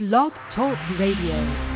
[0.00, 1.69] Blog Talk Radio.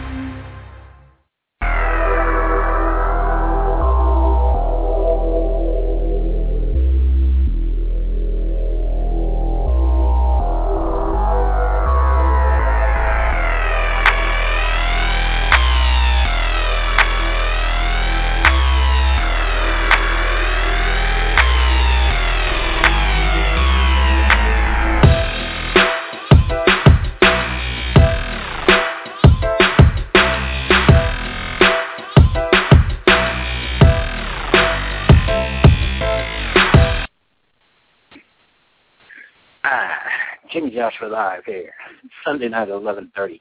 [41.05, 41.73] Joshua live here.
[42.25, 43.41] Sunday night at eleven thirty.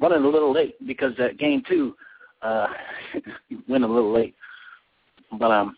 [0.00, 1.94] Running a little late because that game two
[2.42, 2.66] uh
[3.68, 4.34] went a little late.
[5.38, 5.76] But I'm um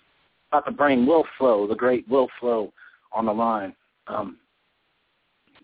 [0.51, 2.73] about to bring Will Flow, the great Will Flow,
[3.12, 3.75] on the line.
[4.07, 4.39] Um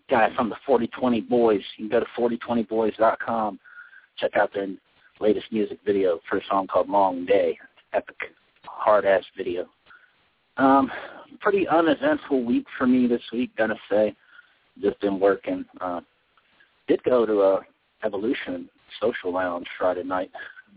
[0.09, 1.61] guy from the forty twenty boys.
[1.77, 3.59] You can go to forty20boys.com,
[4.17, 4.67] check out their
[5.19, 7.57] latest music video for a song called Long Day.
[7.93, 8.15] Epic
[8.63, 9.67] hard ass video.
[10.57, 10.89] Um,
[11.41, 14.15] pretty uneventful week for me this week, gotta say.
[14.81, 15.65] Just been working.
[15.79, 16.01] Uh,
[16.87, 17.59] did go to a
[18.03, 18.69] Evolution
[19.01, 20.31] social lounge Friday night.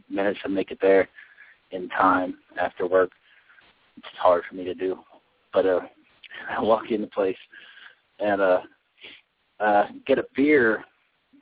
[0.08, 1.08] Managed to make it there
[1.72, 3.10] in time after work.
[3.96, 4.98] It's hard for me to do,
[5.52, 5.80] but uh,
[6.50, 7.36] I walk in the place
[8.20, 8.60] and uh,
[9.60, 10.84] uh, get a beer.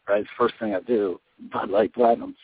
[0.08, 1.20] Right, first thing I do,
[1.52, 2.34] Bud Light Platinum.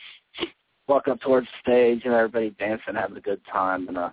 [0.87, 4.09] Walk up towards the stage and everybody dancing, having a good time, and uh,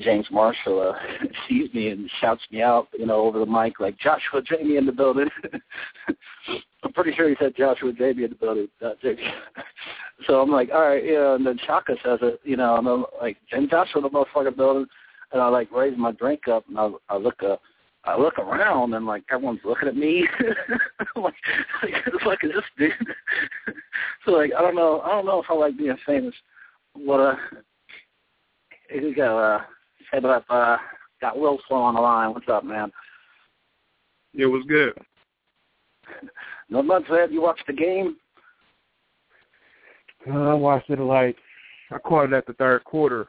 [0.00, 3.98] James Marshall uh, sees me and shouts me out, you know, over the mic like
[3.98, 5.28] Joshua Jamie in the building.
[6.82, 8.68] I'm pretty sure he said Joshua Jamie in the building.
[8.80, 9.22] Not Jamie.
[10.26, 11.34] so I'm like, all right, yeah.
[11.34, 14.56] And then Chaka says it, you know, and I'm like, James Joshua in the motherfucking
[14.56, 14.86] building.
[15.32, 17.56] And I like raise my drink up and I, I look uh,
[18.04, 20.26] I look around and like everyone's looking at me.
[21.16, 21.34] I'm like,
[21.82, 23.74] it's like is this dude?
[24.24, 26.34] so like I don't know, I don't know if I like being famous.
[26.94, 27.34] What uh,
[28.88, 29.36] here we go.
[29.36, 29.62] Uh,
[30.16, 30.78] Hey, but I've uh,
[31.20, 32.32] got Will Flow on the line.
[32.32, 32.90] What's up, man?
[34.32, 34.94] It was good.
[36.70, 37.32] Not much, Ed.
[37.32, 38.16] You watched the game?
[40.26, 41.36] Uh, I watched it like
[41.90, 43.26] I caught it at the third quarter.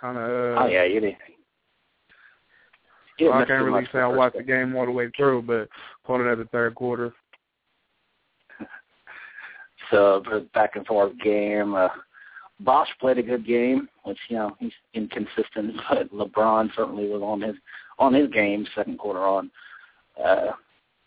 [0.00, 0.22] Kind of.
[0.22, 1.16] Uh, oh yeah, you did.
[3.18, 5.68] So I can't really say I watched the game all the way through, but
[6.06, 7.12] caught it at the third quarter.
[9.90, 10.22] So
[10.54, 11.74] back and forth game.
[11.74, 11.88] Uh,
[12.60, 17.40] Bosh played a good game, which you know he's inconsistent, but LeBron certainly was on
[17.40, 17.56] his
[17.98, 19.50] on his game second quarter on.
[20.22, 20.52] Uh,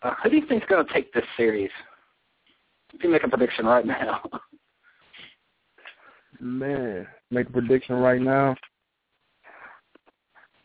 [0.02, 1.70] uh, who do you think's going to take this series?
[2.88, 4.22] If you can make a prediction right now.
[6.40, 8.56] Man, make a prediction right now.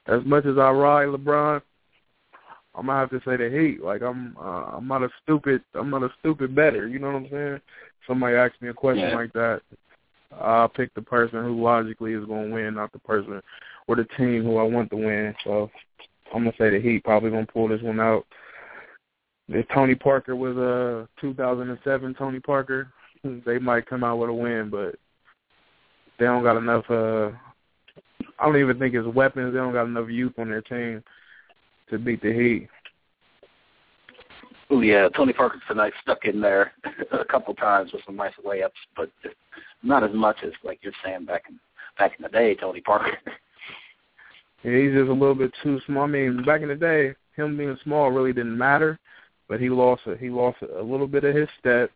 [0.08, 1.62] As much as I ride LeBron,
[2.76, 3.84] I'm gonna have to say the Heat.
[3.84, 6.88] Like I'm, uh, I'm not a stupid, I'm not a stupid better.
[6.88, 7.62] You know what I'm saying?
[8.08, 9.16] Somebody asked me a question yeah.
[9.16, 9.62] like that.
[10.40, 13.42] I'll pick the person who logically is going to win, not the person
[13.88, 15.34] or the team who I want to win.
[15.44, 15.70] So
[16.34, 18.26] I'm gonna say the Heat probably gonna pull this one out.
[19.48, 22.92] If Tony Parker was a uh, 2007 Tony Parker,
[23.46, 24.96] they might come out with a win, but
[26.20, 26.86] they don't got enough.
[26.90, 27.32] uh
[28.38, 29.54] I don't even think it's weapons.
[29.54, 31.04] They don't got enough youth on their team
[31.90, 32.70] to beat the Heat.
[34.72, 36.74] Oh yeah, Tony Parker tonight stuck in there
[37.12, 39.10] a couple times with some nice layups, but
[39.82, 41.60] not as much as like you're saying back in
[41.98, 43.18] back in the day, Tony Parker.
[44.64, 46.04] yeah, he's just a little bit too small.
[46.04, 49.00] I mean, back in the day, him being small really didn't matter,
[49.48, 51.90] but he lost a, he lost a little bit of his step,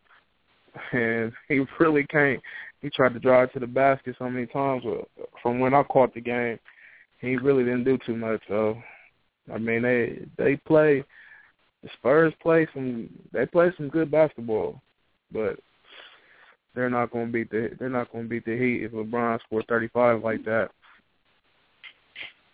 [0.92, 2.40] and he really can't.
[2.82, 4.82] He tried to drive to the basket so many times.
[5.42, 6.58] From when I caught the game,
[7.20, 8.42] he really didn't do too much.
[8.48, 8.76] So,
[9.52, 11.04] I mean, they they play
[11.84, 14.80] the Spurs play some they play some good basketball,
[15.30, 15.58] but
[16.74, 19.38] they're not going to beat the they're not going to beat the Heat if LeBron
[19.42, 20.70] scores 35 like that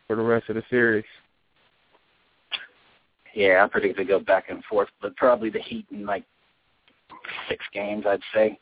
[0.07, 1.05] for the rest of the series.
[3.33, 6.25] Yeah, I predict they go back and forth, but probably the Heat in like
[7.49, 8.59] six games, I'd say.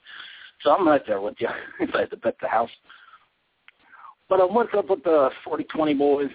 [0.62, 1.49] So I'm right there with you
[1.81, 2.71] if I had to bet the house.
[4.29, 6.29] But um, what's up with the 4020 boys?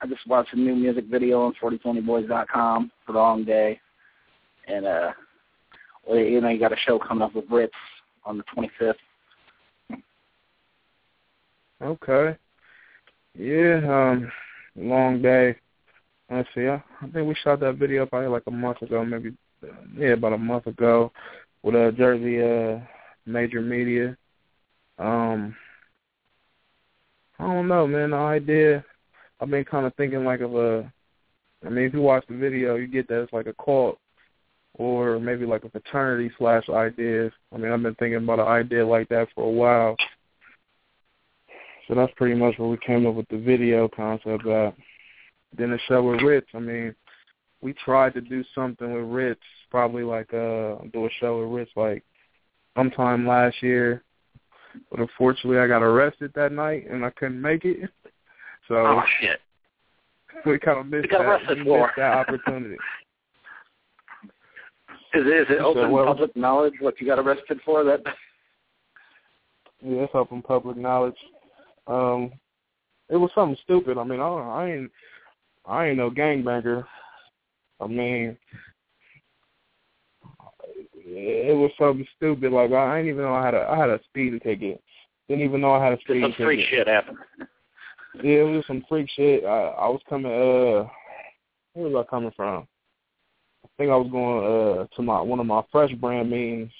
[0.00, 3.80] I just watched a new music video on 4020boys.com for the long day.
[4.68, 5.12] And, uh,
[6.06, 7.70] well, you know, you got a show coming up with Rittz
[8.24, 8.94] on the 25th.
[11.80, 12.36] Okay.
[13.36, 14.32] Yeah, um,
[14.76, 15.56] long day.
[16.30, 16.66] Let's see.
[16.66, 19.32] I, I think we shot that video probably like a month ago, maybe,
[19.96, 21.12] yeah, about a month ago
[21.62, 22.84] with uh, Jersey uh,
[23.26, 24.16] major media.
[24.98, 25.54] Um,
[27.38, 28.10] I don't know, man.
[28.10, 28.84] The idea,
[29.40, 30.92] I've been kind of thinking like of a.
[31.64, 33.98] I mean, if you watch the video, you get that it's like a cult
[34.74, 37.30] or maybe like a fraternity slash idea.
[37.52, 39.96] I mean, I've been thinking about an idea like that for a while.
[41.86, 44.74] So that's pretty much what we came up with the video concept at.
[45.56, 46.94] Then the show with Rittz, I mean,
[47.62, 49.36] we tried to do something with Rittz,
[49.70, 52.04] probably like uh do a show with Rittz like
[52.76, 54.02] sometime last year.
[54.90, 57.90] But unfortunately I got arrested that night and I couldn't make it.
[58.68, 59.40] So Oh shit.
[60.46, 62.76] we kind of missed, that, we missed that opportunity.
[65.14, 67.82] Is it, is it So, open well- public knowledge what you got arrested for?
[67.82, 68.00] That
[69.82, 71.16] Yeah, it's open public knowledge.
[71.86, 72.32] Um,
[73.08, 73.96] it was something stupid.
[73.96, 74.90] I mean, I, I ain't,
[75.64, 76.84] I ain't no gangbanger.
[77.80, 78.36] I mean,
[80.94, 82.52] it was something stupid.
[82.52, 84.82] Like I didn't even know I had a, I had a speeding ticket.
[85.28, 86.70] Didn't even know I had a just speeding some freak ticket.
[86.70, 87.18] shit happened.
[88.14, 89.44] Yeah, it was some freak shit.
[89.44, 90.32] I, I was coming.
[90.32, 90.88] Uh,
[91.74, 92.66] where was I coming from?
[93.64, 96.72] I think I was going uh to my one of my fresh brand meetings,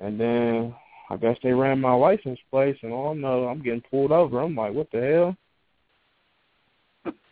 [0.00, 0.74] and then
[1.10, 4.40] I guess they ran my license plate, and all I know I'm getting pulled over.
[4.40, 5.34] I'm like, what the
[7.04, 7.14] hell?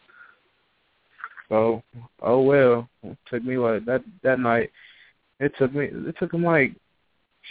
[1.48, 1.81] So,
[2.22, 2.88] oh well.
[3.04, 4.72] It took me like that that night.
[5.38, 5.84] It took me.
[5.93, 6.75] It took them like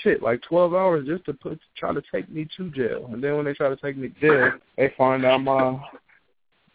[0.03, 3.09] shit, like twelve hours just to put try to take me to jail.
[3.11, 5.79] And then when they try to take me to jail, they find out my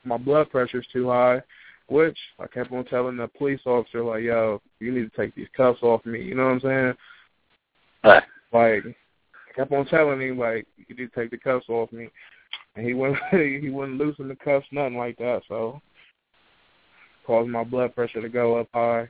[0.05, 1.43] my blood pressure's too high.
[1.88, 5.49] Which I kept on telling the police officer, like, yo, you need to take these
[5.56, 6.22] cuffs off me.
[6.22, 6.94] You know what I'm saying?
[8.05, 8.22] Right.
[8.52, 8.96] Like,
[9.49, 12.08] I kept on telling him, like, you need to take the cuffs off me.
[12.76, 13.19] And he wouldn't
[13.62, 15.43] he wouldn't loosen the cuffs, nothing like that.
[15.49, 15.82] So
[17.26, 19.08] caused my blood pressure to go up high,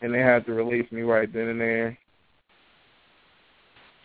[0.00, 1.98] and they had to release me right then and there.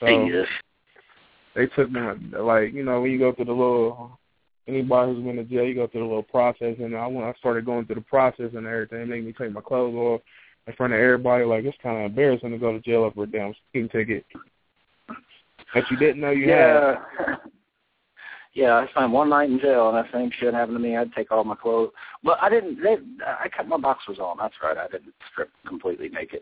[0.01, 0.07] So
[1.55, 2.01] they took me
[2.37, 4.19] like you know when you go through the little
[4.67, 7.33] anybody who's been to jail, you go through the little process, and I when I
[7.39, 10.21] started going through the process and everything, made me take my clothes off
[10.67, 11.45] in front of everybody.
[11.45, 14.25] Like it's kind of embarrassing to go to jail over a damn speeding ticket
[15.73, 16.57] that you didn't know you had.
[16.57, 17.35] yeah.
[18.53, 20.93] Yeah, I spent one night in jail, and that same shit happened to me.
[20.93, 22.83] I had to take all my clothes, but I didn't.
[22.83, 24.35] They, I kept my boxers on.
[24.37, 24.77] That's right.
[24.77, 26.41] I didn't strip completely naked.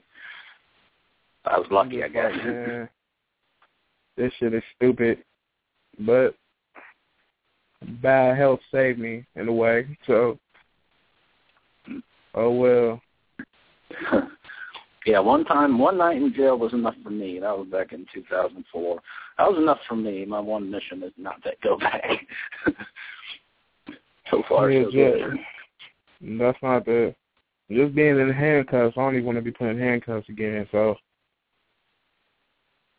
[1.46, 2.32] I was lucky, I guess.
[2.44, 2.90] man,
[4.20, 5.24] this shit is stupid,
[6.00, 6.36] but
[8.04, 9.98] bad health saved me in a way.
[10.06, 10.38] So,
[12.36, 13.02] oh well.
[15.06, 17.40] yeah, one time, one night in jail was enough for me.
[17.40, 19.00] That was back in 2004.
[19.38, 20.26] That was enough for me.
[20.26, 22.04] My one mission is not to go back.
[24.30, 25.22] so far, Yeah, so good.
[26.38, 27.16] That's not the
[27.72, 28.98] just being in handcuffs.
[28.98, 30.68] I don't even want to be put in handcuffs again.
[30.72, 30.98] So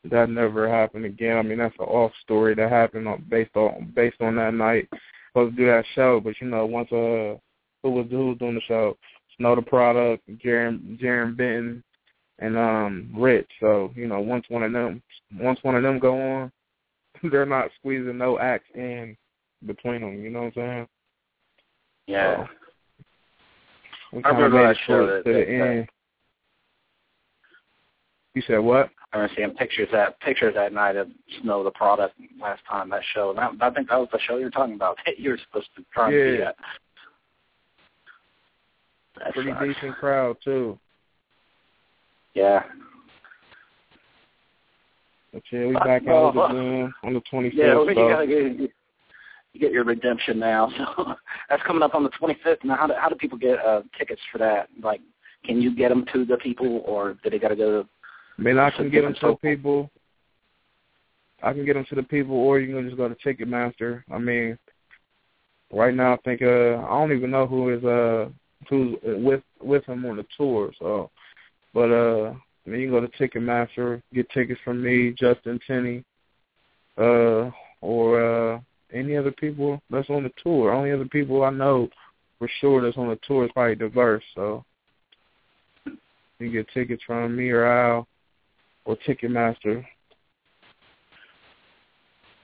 [0.05, 1.37] that never happened again.
[1.37, 4.89] I mean, that's an off story that happened on, based on based on that night.
[5.31, 7.37] Supposed to do that show, but you know, once uh,
[7.83, 8.97] who was who was doing the show?
[9.37, 11.83] Snow Tha Product, Jarren Jarren Benton,
[12.39, 13.47] and um Rittz.
[13.61, 15.03] So you know, once one of them
[15.39, 16.53] once one of them go on,
[17.31, 19.17] they're not squeezing no acts in
[19.67, 20.23] between them.
[20.23, 20.89] You know what I'm saying?
[22.07, 22.47] Yeah.
[24.13, 25.89] We I remember that show that- to the that- that- end.
[28.35, 28.91] You said what?
[29.13, 31.09] I remember seeing pictures that pictures that night of
[31.43, 33.31] Snow Tha Product last time that show.
[33.31, 34.99] And that, I think that was the show you were talking about.
[35.07, 36.49] that you were supposed to try and Yeah.
[36.49, 36.57] at.
[39.19, 40.79] That Pretty decent crowd too.
[42.35, 42.63] Yeah.
[45.33, 46.29] But yeah, we back no.
[46.29, 47.59] it again on the twenty fifth.
[47.59, 48.71] Yeah, well, so you gotta get
[49.53, 50.71] you get your redemption now.
[50.97, 51.15] So
[51.49, 52.65] that's coming up on the 25th.
[52.65, 54.69] Now, how do how do people get uh, tickets for that?
[54.83, 55.01] Like,
[55.45, 57.81] can you get them to the people, or do they got to go?
[57.81, 57.89] I
[58.41, 59.91] mean, I can get them to people.
[61.43, 64.03] I can get them to the people, or you can just go to Ticketmaster.
[64.11, 64.59] I mean,
[65.73, 68.29] right now I think uh I don't even know who is uh
[68.69, 70.73] who's with with him on the tour.
[70.79, 71.11] So,
[71.73, 72.35] but uh,
[72.67, 76.05] I mean, you can go to Ticketmaster, get tickets from me, Justin Tenney,
[76.99, 78.61] uh, or uh
[78.93, 80.73] any other people that's on the tour.
[80.73, 81.89] Only other people I know
[82.39, 84.25] for sure that's on the tour is probably diverse.
[84.35, 84.65] So,
[85.87, 85.97] you
[86.39, 88.09] can get tickets from me or Al
[88.85, 89.85] or Ticketmaster.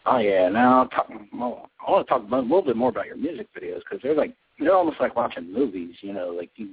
[0.07, 0.49] Oh yeah.
[0.49, 3.49] Now, I'll talk, well, I want to talk a little bit more about your music
[3.57, 5.97] videos because they're like they're almost like watching movies.
[6.01, 6.71] You know, like you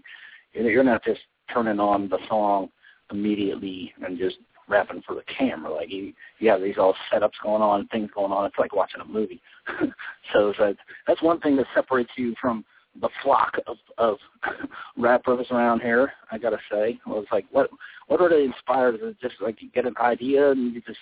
[0.54, 2.70] you're not just turning on the song
[3.12, 5.74] immediately and just rapping for the camera.
[5.74, 8.46] Like you, you have these all setups going on, things going on.
[8.46, 9.42] It's like watching a movie.
[10.34, 10.78] so it's like,
[11.08, 12.64] that's one thing that separates you from
[13.02, 14.18] the flock of of
[14.98, 16.14] rappers around here.
[16.32, 17.70] I gotta say, well, it's like what
[18.08, 18.96] what are they inspired?
[18.96, 21.00] Is it just like you get an idea and you just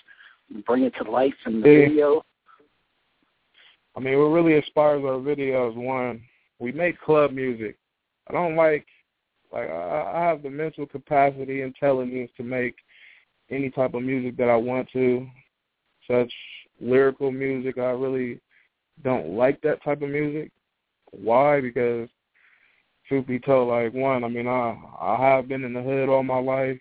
[0.65, 1.87] bring it to life in the Yeah.
[1.87, 2.25] video?
[3.95, 6.21] I mean, what really inspires our videos, one,
[6.59, 7.75] we make club music.
[8.29, 8.85] I don't like
[9.51, 12.75] Like I, I have the mental capacity, intelligence to make
[13.49, 15.27] any type of music that I want to.
[16.07, 16.31] Such
[16.79, 18.39] lyrical music, I really
[19.03, 20.51] don't like that type of music.
[21.11, 21.61] Why?
[21.61, 22.09] Because
[23.07, 26.23] truth be told, like one, I mean, I I have been in the hood all
[26.23, 26.79] my life.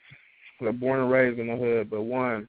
[0.60, 2.46] I'm born and raised in the hood, but one,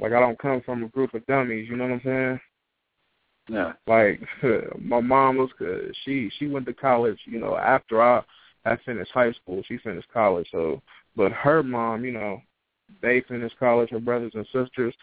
[0.00, 1.68] like I don't come from a group of dummies.
[1.68, 2.40] You know what I'm saying?
[3.48, 3.72] Yeah.
[3.86, 4.20] Like
[4.80, 5.50] my mom was,
[6.04, 7.18] she she went to college.
[7.26, 8.22] You know, after I
[8.64, 10.48] I finished high school, she finished college.
[10.50, 10.82] So,
[11.14, 12.40] but her mom, you know,
[13.02, 13.90] they finished college.
[13.90, 14.94] Her brothers and sisters,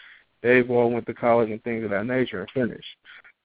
[0.42, 2.88] they've all went to college and things of that nature and finished.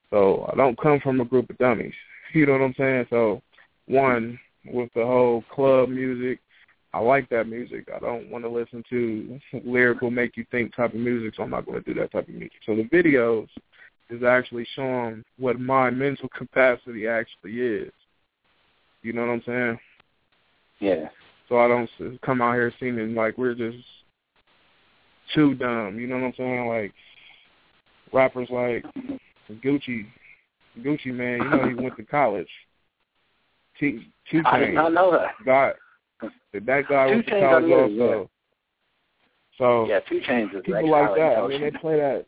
[0.09, 1.93] So I don't come from a group of dummies.
[2.33, 3.07] You know what I'm saying?
[3.09, 3.41] So,
[3.87, 6.39] one with the whole club music,
[6.93, 7.87] I like that music.
[7.95, 11.51] I don't want to listen to lyrical, make you think type of music, so I'm
[11.51, 12.51] not going to do that type of music.
[12.65, 13.47] So the videos
[14.09, 17.91] is actually showing what my mental capacity actually is.
[19.03, 19.79] You know what I'm saying?
[20.79, 21.09] Yeah.
[21.47, 21.89] So I don't
[22.21, 23.77] come out here seeming like we're just
[25.33, 25.99] too dumb.
[25.99, 26.67] You know what I'm saying?
[26.67, 26.93] Like
[28.11, 28.85] rappers like
[29.63, 30.05] Gucci,
[30.79, 31.41] Gucci Mane.
[31.43, 32.49] You know he went to college.
[33.79, 34.01] Two
[34.45, 35.35] I did not know that.
[35.45, 35.75] Got
[36.53, 38.19] that guy Two went to college knew, also.
[38.19, 38.25] yeah.
[39.57, 41.37] So Yeah, Two Chainz is people like that.
[41.37, 42.25] I mean, they play that.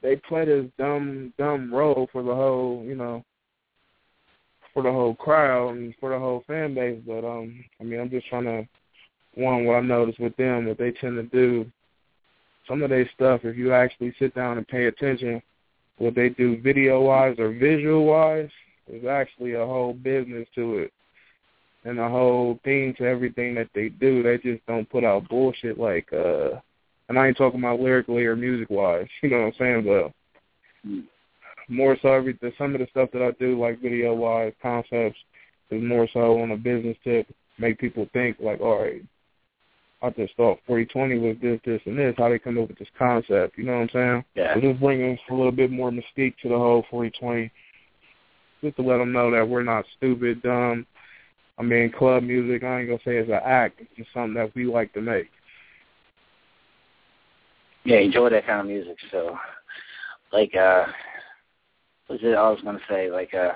[0.00, 3.24] They play this dumb, dumb role for the whole, you know,
[4.72, 7.00] for the whole crowd and for the whole fan base.
[7.06, 8.68] But um, I mean, I'm just trying to
[9.34, 11.70] one what I noticed with them that they tend to do
[12.66, 13.40] some of their stuff.
[13.44, 15.42] If you actually sit down and pay attention,
[15.98, 18.50] what they do video wise or visual wise,
[18.88, 20.92] there's actually a whole business to it
[21.84, 24.22] and a whole theme to everything that they do.
[24.22, 26.60] They just don't put out bullshit like uh
[27.08, 29.84] and I ain't talking about lyrically or music wise, you know what I'm saying,
[30.84, 31.04] but
[31.68, 35.18] more so everything some of the stuff that I do like video wise, concepts
[35.70, 37.26] is more so on a business tip,
[37.58, 39.02] make people think like, all right,
[40.00, 42.14] I just thought 4020 was this, this, and this.
[42.16, 43.58] How they come up with this concept?
[43.58, 44.24] You know what I'm saying?
[44.34, 44.54] Yeah.
[44.54, 47.50] So just bringing a little bit more mystique to the whole 4020,
[48.62, 50.86] just to let them know that we're not stupid, dumb.
[51.58, 52.62] I mean, club music.
[52.62, 53.80] I ain't gonna say it's an act.
[53.80, 55.28] It's just something that we like to make.
[57.84, 58.96] Yeah, enjoy that kind of music.
[59.10, 59.36] So,
[60.32, 60.84] like, uh,
[62.08, 63.10] was it I was going to say?
[63.10, 63.52] Like, uh,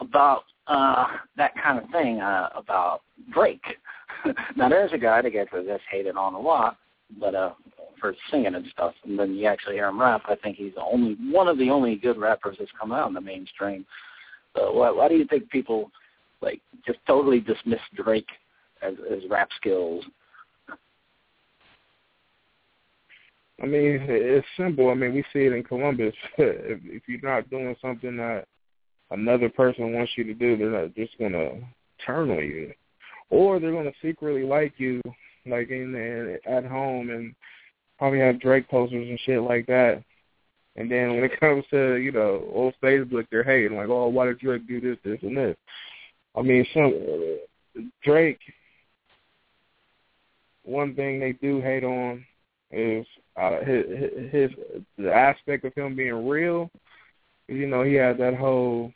[0.00, 1.06] about uh
[1.36, 3.00] that kind of thing uh about
[3.32, 3.64] Drake.
[4.56, 6.76] now, there's a guy that gets that's hated on a lot,
[7.20, 7.52] but uh,
[8.00, 8.94] for singing and stuff.
[9.04, 10.22] And then you actually hear him rap.
[10.26, 13.14] I think he's the only one of the only good rappers that's come out in
[13.14, 13.86] the mainstream.
[14.56, 15.90] So, why, why do you think people
[16.40, 18.28] like just totally dismiss Drake
[18.82, 20.04] as, as rap skills?
[23.60, 24.90] I mean, it's simple.
[24.90, 26.14] I mean, we see it in Columbus.
[26.38, 28.44] if, if you're not doing something that
[29.10, 31.50] another person wants you to do, they're not just gonna
[32.04, 32.72] turn on you,
[33.30, 35.00] or they're gonna secretly like you,
[35.46, 37.34] like in, in at home, and
[37.98, 40.02] probably have Drake posters and shit like that.
[40.76, 44.26] And then when it comes to you know old Facebook, they're hating like, oh, why
[44.26, 45.56] did Drake do this, this, and this?
[46.36, 48.40] I mean, some Drake.
[50.64, 52.24] One thing they do hate on
[52.70, 53.06] is
[53.36, 53.84] uh, his,
[54.30, 54.50] his
[54.98, 56.70] the aspect of him being real.
[57.48, 58.92] You know, he had that whole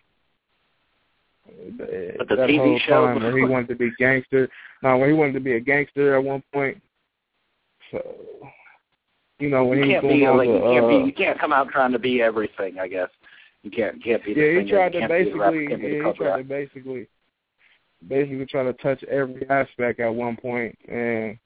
[1.46, 4.48] But the that TV whole show time where he wanted to be gangster.
[4.82, 6.80] No, when he wanted to be a gangster at one point.
[7.90, 8.00] So,
[9.38, 11.12] you know, when you he can't doing be like the, you can't uh, be you
[11.12, 12.78] can't come out trying to be everything.
[12.78, 13.08] I guess
[13.62, 15.82] you can't can't be the yeah, he tried to can't be the rapper, basically, can't
[15.82, 17.08] be the yeah, he tried to basically,
[18.08, 21.38] basically try to touch every aspect at one point, and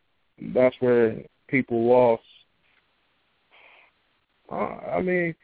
[0.54, 1.16] that's where
[1.48, 2.22] people lost.
[4.52, 5.34] Uh, I mean,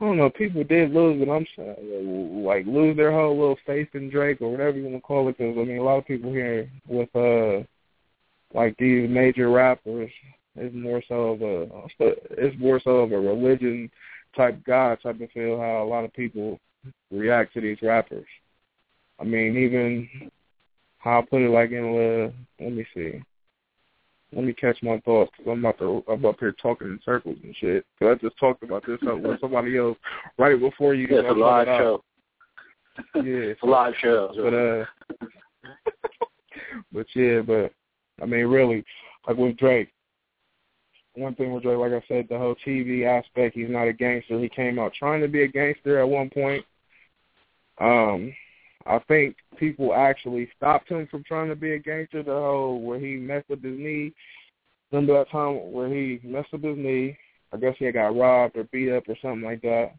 [0.00, 0.30] I don't know.
[0.30, 4.76] People did lose, but I'm like lose their whole little faith in Drake or whatever
[4.76, 5.38] you want to call it.
[5.38, 7.64] Because I mean, a lot of people here with uh,
[8.54, 10.10] like these major rappers,
[10.54, 11.68] it's more so of a,
[12.30, 13.90] it's more so of a religion
[14.36, 15.58] type God type of feel.
[15.58, 16.60] How a lot of people
[17.10, 18.26] react to these rappers.
[19.18, 20.30] I mean, even
[20.98, 23.20] how I put it, like in uh, let me see.
[24.32, 27.38] Let me catch my thoughts because I'm about to I'm up here talking in circles
[27.42, 27.86] and shit.
[27.98, 29.96] Cause I just talked about this with somebody else
[30.38, 31.08] right before you.
[31.10, 32.04] Yeah, it's a live show.
[33.14, 34.32] Yeah, It's a live show.
[34.36, 34.84] but uh,
[36.92, 37.72] but yeah, but
[38.22, 38.84] I mean, really,
[39.26, 39.88] like with Drake.
[41.14, 43.56] One thing with Drake, like I said, the whole TV aspect.
[43.56, 44.38] He's not a gangster.
[44.38, 46.64] He came out trying to be a gangster at one point.
[47.80, 48.32] Um,
[48.88, 52.22] I think people actually stopped him from trying to be a gangster.
[52.22, 54.14] The whole where he messed up his knee.
[54.90, 57.16] Remember that time where he messed up his knee?
[57.52, 59.92] I guess he had got robbed or beat up or something like that.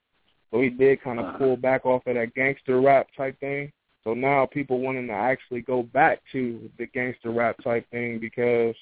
[0.51, 1.37] So he did kind of Uh-huh.
[1.37, 3.71] pull back off of that gangster rap type thing.
[4.03, 8.75] So now people wanting to actually go back to the gangster rap type thing because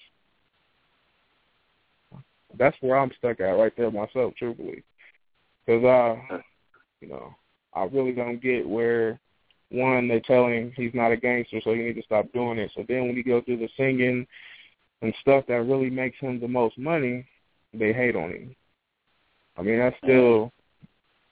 [2.58, 4.84] that's where I'm stuck at right there myself, truthfully.
[5.66, 6.42] Because I,
[7.02, 7.36] you know,
[7.74, 9.20] I really don't get where
[9.70, 12.72] one they tell him he's not a gangster, so you need to stop doing it.
[12.76, 14.26] So then when he go through the singing
[15.02, 17.26] and stuff that really makes him the most money,
[17.74, 18.56] they hate on him.
[19.58, 20.52] I mean, that's still.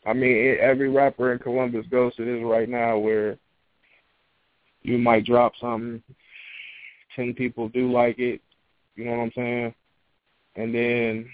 [0.06, 3.38] I mean, every rapper in Columbus goes to this right now, where
[4.84, 6.04] you might drop something,
[7.16, 8.42] ten people do like it,
[8.96, 9.74] you know what I'm saying,
[10.56, 11.30] and then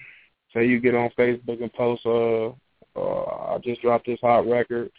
[0.54, 2.50] say you get on Facebook and post, uh,
[2.98, 4.90] uh, I just dropped this hot record,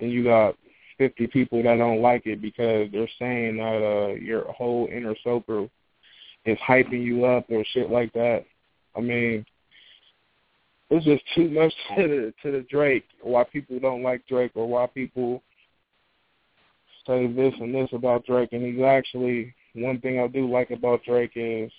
[0.00, 0.56] and you got
[0.98, 5.70] 50 people that don't like it because they're saying that uh, your whole inner circle
[6.44, 8.44] is hyping you up or shit like that.
[8.96, 9.44] I mean,
[10.90, 13.04] it's just too much to the to the Drake.
[13.22, 15.42] Why people don't like Drake or why people
[17.06, 18.52] say this and this about Drake.
[18.52, 21.70] And he's actually one thing I do like about Drake is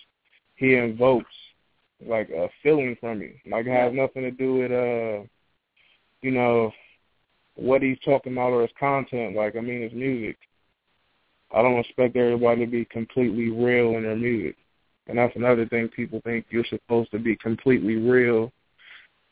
[0.56, 1.32] he invokes
[2.06, 3.34] like a feeling from you.
[3.50, 5.28] Like it has nothing to do with uh,
[6.22, 6.72] you know,
[7.56, 9.36] what he's talking about or his content.
[9.36, 10.38] Like, I mean, his music.
[11.54, 14.56] I don't expect everybody to be completely real in their music.
[15.08, 18.52] And that's another thing people think you're supposed to be completely real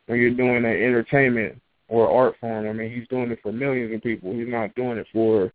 [0.05, 2.67] when you're doing an entertainment or art form.
[2.67, 4.33] I mean, he's doing it for millions of people.
[4.33, 5.51] He's not doing it for.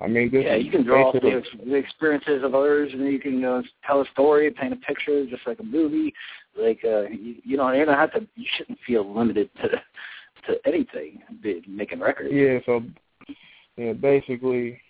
[0.00, 3.20] I mean, this yeah, you can draw off the, the experiences of others, and you
[3.20, 6.12] can uh, tell a story, paint a picture, just like a movie.
[6.60, 8.26] Like uh, you, you know, you don't have to.
[8.34, 9.68] You shouldn't feel limited to
[10.46, 11.22] to anything,
[11.66, 12.30] making records.
[12.32, 12.82] Yeah, so
[13.76, 14.80] yeah, basically,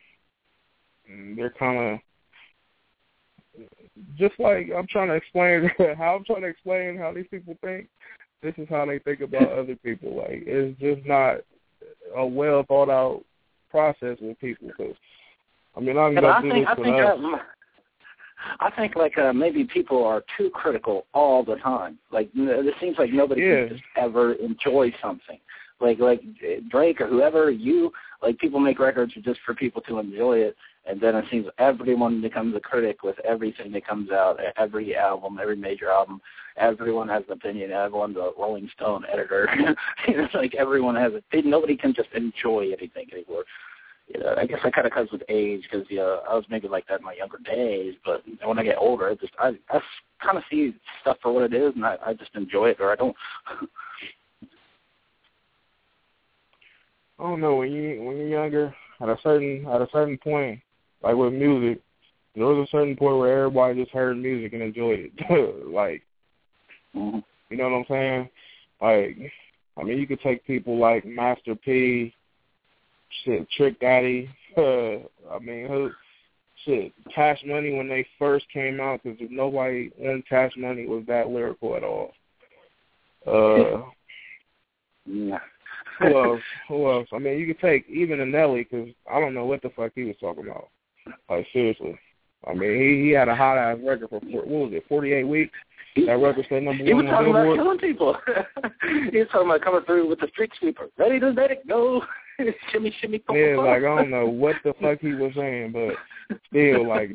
[1.36, 2.00] they're kind of
[4.18, 7.88] just like I'm trying to explain how I'm trying to explain how these people think.
[8.42, 10.16] This is how they think about other people.
[10.16, 11.38] Like it's just not
[12.16, 13.22] a well thought out
[13.70, 14.68] process with people.
[14.76, 14.94] Cause
[15.76, 17.18] I mean, I'm gonna do think, this I with think, us.
[17.18, 17.38] Uh,
[18.60, 21.98] I think like uh, maybe people are too critical all the time.
[22.10, 23.66] Like it seems like nobody yeah.
[23.66, 25.38] can just ever enjoy something.
[25.80, 26.22] Like like
[26.70, 31.00] Drake or whoever you like people make records just for people to enjoy it, and
[31.00, 35.56] then it seems everyone becomes a critic with everything that comes out, every album, every
[35.56, 36.20] major album.
[36.56, 37.72] Everyone has an opinion.
[37.72, 39.48] Everyone's a Rolling Stone editor.
[40.08, 41.42] it's like everyone has a.
[41.42, 43.44] Nobody can just enjoy anything anymore
[44.08, 46.44] you know, I guess that kind of comes with age because you know I was
[46.50, 49.52] maybe like that in my younger days, but when I get older, I just I
[49.70, 49.80] I
[50.22, 52.92] kind of see stuff for what it is, and I I just enjoy it or
[52.92, 53.16] I don't.
[57.18, 60.60] I don't know when you when you're younger at a certain at a certain point,
[61.02, 61.80] like with music,
[62.34, 65.66] there was a certain point where everybody just heard music and enjoyed it.
[65.72, 66.02] like,
[66.94, 67.18] mm-hmm.
[67.50, 68.28] you know what I'm saying?
[68.82, 69.32] Like,
[69.76, 72.14] I mean, you could take people like Master P,
[73.24, 74.28] shit, Trick Daddy.
[74.56, 74.60] Uh,
[75.30, 75.90] I mean, who,
[76.64, 81.28] shit, Cash Money when they first came out, because nobody on Cash Money was that
[81.28, 82.12] lyrical at all.
[83.26, 83.82] Uh,
[85.06, 85.32] who
[86.18, 86.40] else?
[86.68, 87.08] Who else?
[87.12, 89.92] I mean, you could take even a Nelly, because I don't know what the fuck
[89.94, 90.68] he was talking about.
[91.28, 91.98] Like seriously.
[92.46, 95.24] I mean, he he had a hot ass record for what was it, forty eight
[95.24, 95.56] weeks.
[96.06, 98.16] That record stayed number he one He was on talking about killing people.
[99.12, 102.02] he was talking about coming through with the street sweeper, ready to let it go.
[102.72, 106.88] shimmy, shimmy, Yeah, like I don't know what the fuck he was saying, but still,
[106.88, 107.10] like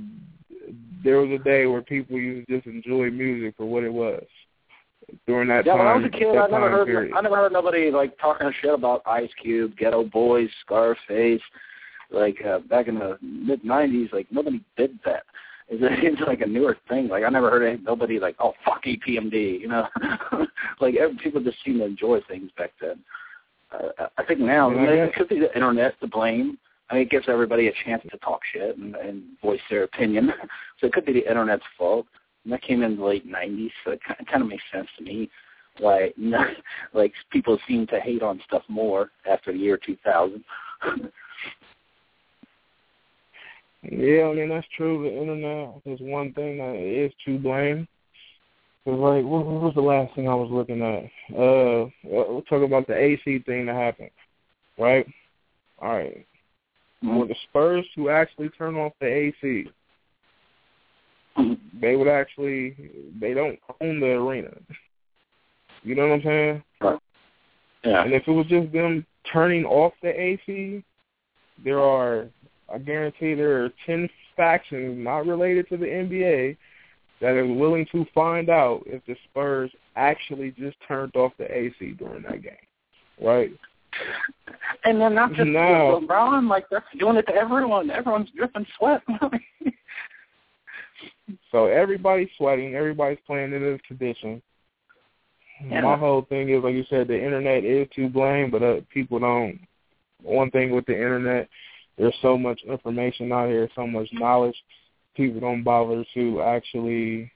[1.04, 4.24] there was a day where people used to just enjoy music for what it was
[5.28, 5.80] during that yeah, time.
[5.80, 7.14] when I was a kid, I never heard period.
[7.16, 11.42] I never heard nobody like talking shit about Ice Cube, Geto Boys, Scarface.
[12.12, 15.24] Like uh, back in the mid '90s, like nobody did that.
[15.72, 17.10] It's, it's like a newer thing.
[17.10, 19.88] Like I never heard any, nobody like, oh fuck EPMD, you know.
[20.82, 22.98] like every, people just seemed to enjoy things back then.
[23.72, 26.58] Uh, I think now I it could be the internet to blame.
[26.90, 30.32] I mean, it gives everybody a chance to talk shit and, and voice their opinion.
[30.80, 32.08] so it could be the internet's fault.
[32.44, 35.30] And that came in the late '90s, so it kind of makes sense to me.
[35.80, 36.16] Like,
[36.94, 40.44] like people seem to hate on stuff more after the year 2000.
[43.84, 45.04] Yeah, I mean that's true.
[45.04, 47.88] The internet is one thing that is to blame.
[48.86, 51.04] Cause like, what, what was the last thing I was looking at?
[51.36, 54.10] Uh, we'll talk about the AC thing that happened,
[54.78, 55.06] right?
[55.82, 56.26] All right.
[57.02, 59.70] For the Spurs to actually turn off the AC,
[61.82, 62.76] they would actually
[63.20, 64.52] they don't own the arena.
[65.84, 66.64] You know what I'm saying?
[66.82, 67.00] Right.
[67.86, 68.04] Yeah.
[68.04, 70.84] And if it was just them turning off the AC,
[71.64, 72.28] there are
[72.74, 76.58] I guarantee there are ten factions not related to the NBA
[77.22, 81.94] that are willing to find out if the Spurs actually just turned off the AC
[81.98, 82.54] during that game.
[83.22, 83.52] Right?
[84.86, 86.02] And then not just no.
[86.02, 87.90] LeBron, like they're doing it to everyone.
[87.90, 89.02] Everyone's dripping sweat.
[91.52, 92.76] so everybody's sweating.
[92.76, 94.42] Everybody's playing in this condition.
[95.66, 95.82] Yeah.
[95.82, 99.20] My whole thing is, like you said, the internet is to blame, but uh, people
[99.20, 99.60] don't.
[100.22, 101.50] One thing with the internet,
[101.98, 104.56] there's so much information out here, so much knowledge.
[105.20, 107.30] People don't bother to actually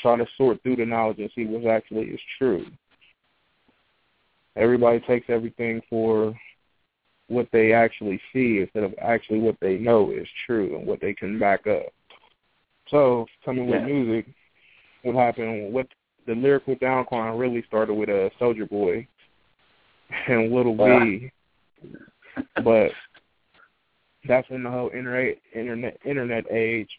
[0.00, 2.64] try to sort through the knowledge and see what actually is true.
[4.56, 6.34] Everybody takes everything for
[7.28, 11.12] what they actually see instead of actually what they know is true and what they
[11.12, 11.92] can back up.
[12.88, 14.24] So coming with music,
[15.02, 15.70] what happened?
[15.70, 15.86] What
[16.26, 19.06] the lyrical downcline really started with a uh, Soulja Boy
[20.28, 20.98] and Little Wow.
[20.98, 21.30] B,
[22.64, 22.90] but
[24.28, 26.90] that's in the whole internet internet internet age,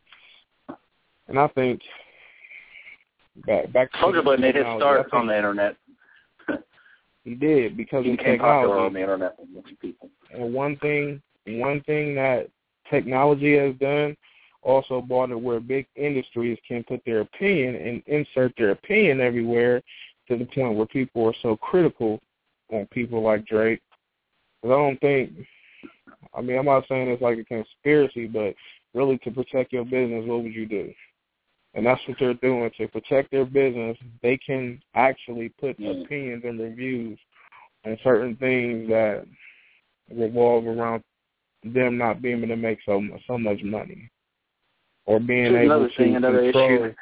[1.27, 1.81] and I think
[3.45, 5.75] back back to Soulja Boy made his start on the internet.
[7.23, 8.71] He did because he of technology.
[8.71, 10.09] on the internet with people.
[10.33, 12.47] And one thing, one thing that
[12.89, 14.15] technology has done
[14.61, 19.81] also brought it where big industries can put their opinion and insert their opinion everywhere
[20.29, 22.21] to the point where people are so critical
[22.71, 23.81] on people like Drake.
[24.61, 25.31] Because I don't think,
[26.33, 28.53] I mean, I'm not saying it's like a conspiracy, but
[28.93, 30.91] really to protect your business, what would you do?
[31.73, 32.69] And that's what they're doing.
[32.77, 35.91] To protect their business, they can actually put Yeah.
[35.91, 37.19] opinions and reviews
[37.85, 39.25] on certain things that
[40.09, 41.03] revolve around
[41.63, 44.09] them not being able to make so mu- so much money,
[45.05, 46.85] or being Here's able another to thing, another control.
[46.85, 46.95] issue.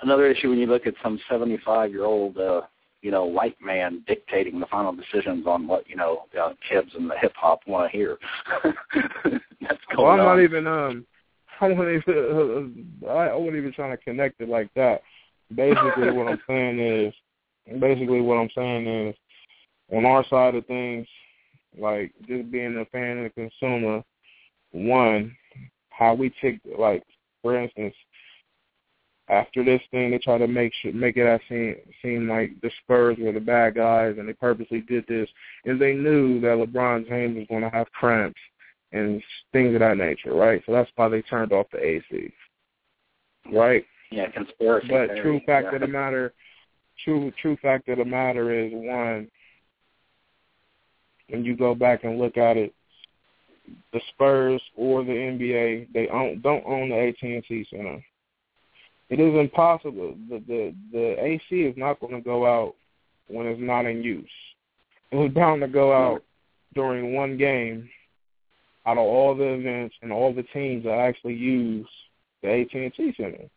[0.00, 2.62] Another issue when you look at some seventy-five-year-old, uh,
[3.02, 7.10] you know, white man dictating the final decisions on what you know uh, kids and
[7.10, 8.18] the hip hop want to hear.
[8.64, 10.26] That's going Well, I'm on.
[10.26, 11.06] not even um,
[11.60, 15.02] I wouldn't even uh, I I wasn't even trying to connect it like that.
[15.54, 17.14] Basically, what I'm saying is,
[17.80, 19.14] basically what I'm saying is,
[19.92, 21.06] on our side of things,
[21.78, 24.02] like just being a fan and a consumer,
[24.72, 25.36] one,
[25.90, 27.04] how we take like,
[27.42, 27.94] for instance,
[29.28, 33.16] after this thing, they try to make sure, make it seem seem like the Spurs
[33.18, 35.28] were the bad guys, and they purposely did this,
[35.64, 38.40] and they knew that LeBron James was going to have cramps
[38.92, 40.62] and things of that nature, right?
[40.64, 42.32] So that's why they turned off the AC,
[43.52, 43.84] right?
[44.10, 44.88] yeah, conspiracy.
[44.88, 45.76] But theory, true fact yeah.
[45.76, 46.32] of the matter,
[47.04, 49.28] true true fact of the matter is one.
[51.28, 52.72] When you go back and look at it,
[53.92, 58.00] the Spurs or the NBA, they own, don't own the AT&T Center.
[59.08, 60.16] It is impossible.
[60.28, 62.74] The the the AC is not going to go out
[63.28, 64.28] when it's not in use.
[65.12, 66.22] It was bound to go out
[66.74, 67.88] during one game
[68.86, 71.86] out of all the events and all the teams that actually use
[72.42, 73.48] the AT&T Center.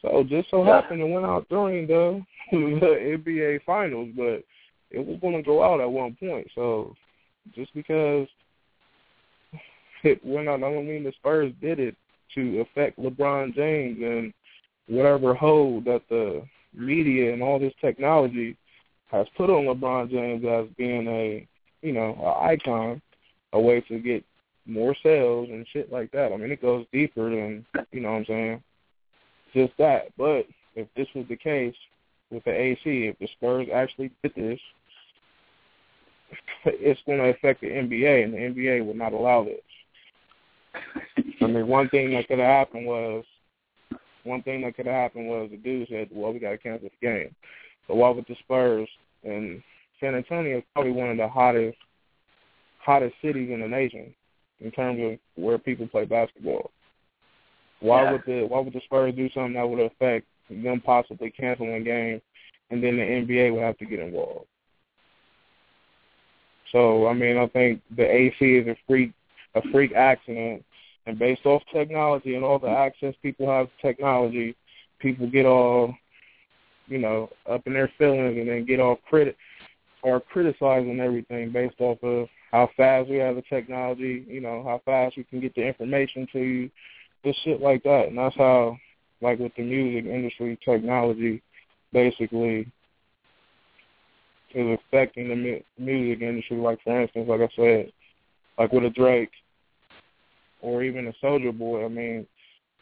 [0.00, 0.74] So it just so Yeah.
[0.80, 4.44] happened it went out during the the NBA Finals, but
[4.90, 6.46] it was going to go out at one point.
[6.54, 6.94] So
[7.54, 8.28] just because
[10.02, 11.96] it went out, I don't mean the Spurs did it
[12.34, 14.32] to affect LeBron James and
[14.88, 16.42] whatever hold that the
[16.74, 18.56] media and all this technology
[19.10, 21.46] has put on LeBron James as being a
[21.82, 23.02] you know an icon,
[23.52, 24.24] a way to get
[24.66, 26.32] more sales and shit like that.
[26.32, 28.62] I mean, it goes deeper than you know what I'm saying
[29.54, 30.08] just that.
[30.18, 31.74] But if this was the case
[32.30, 34.60] with the AC, if the Spurs actually did this,
[36.64, 39.60] it's going to affect the NBA, and the NBA would not allow this.
[41.40, 43.24] I mean, one thing that could have happened was,
[44.24, 46.88] one thing that could have happened was the dude said, "Well, we got to cancel
[46.88, 47.34] the game."
[47.86, 48.88] But why would the Spurs
[49.22, 49.62] and
[50.00, 51.78] San Antonio is probably one of the hottest,
[52.78, 54.14] hottest cities in the nation
[54.60, 56.70] in terms of where people play basketball.
[57.80, 58.12] Why Yeah.
[58.12, 61.80] would the Why would the Spurs do something that would affect them possibly canceling a
[61.80, 62.20] game,
[62.70, 64.46] and then the NBA would have to get involved?
[66.72, 69.12] So I mean, I think the AC is a freak,
[69.54, 70.64] a freak accident,
[71.06, 74.56] and based off technology and all the access people have to technology,
[74.98, 75.94] people get all,
[76.86, 79.36] you know, up in their feelings and then get all credit
[80.02, 84.80] or criticizing everything based off of how fast we have the technology, you know, how
[84.84, 86.70] fast we can get the information to you,
[87.24, 88.08] just shit like that.
[88.08, 88.76] And that's how,
[89.20, 91.42] like with the music industry, technology
[91.92, 92.70] basically
[94.54, 96.56] is affecting the mu- music industry.
[96.58, 97.92] Like for instance, like I said,
[98.58, 99.30] like with a Drake
[100.64, 101.84] or even a Soulja Boy.
[101.84, 102.26] I mean,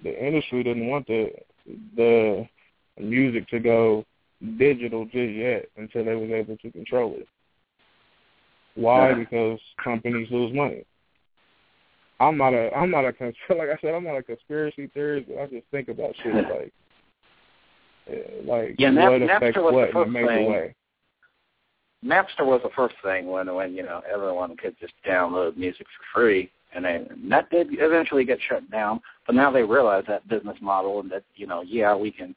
[0.03, 1.31] the industry didn't want the
[1.97, 2.49] the
[2.99, 4.05] music to go
[4.59, 7.29] digital just yet until they was able to control it.
[8.75, 9.11] Why?
[9.11, 9.15] Yeah.
[9.17, 10.85] Because companies lose money.
[12.21, 13.09] I'm not a I'm not a
[13.51, 15.29] like I said I'm not a conspiracy theorist.
[15.29, 16.73] But I just think about shit like
[18.09, 20.51] uh, like Yeah, what Napster affects what in a major thing.
[20.51, 20.75] way.
[22.05, 26.21] Napster was the first thing when when you know everyone could just download music for
[26.21, 29.01] free, and, they, that did eventually get shut down.
[29.27, 32.35] But now they realize that business model and that you know yeah we can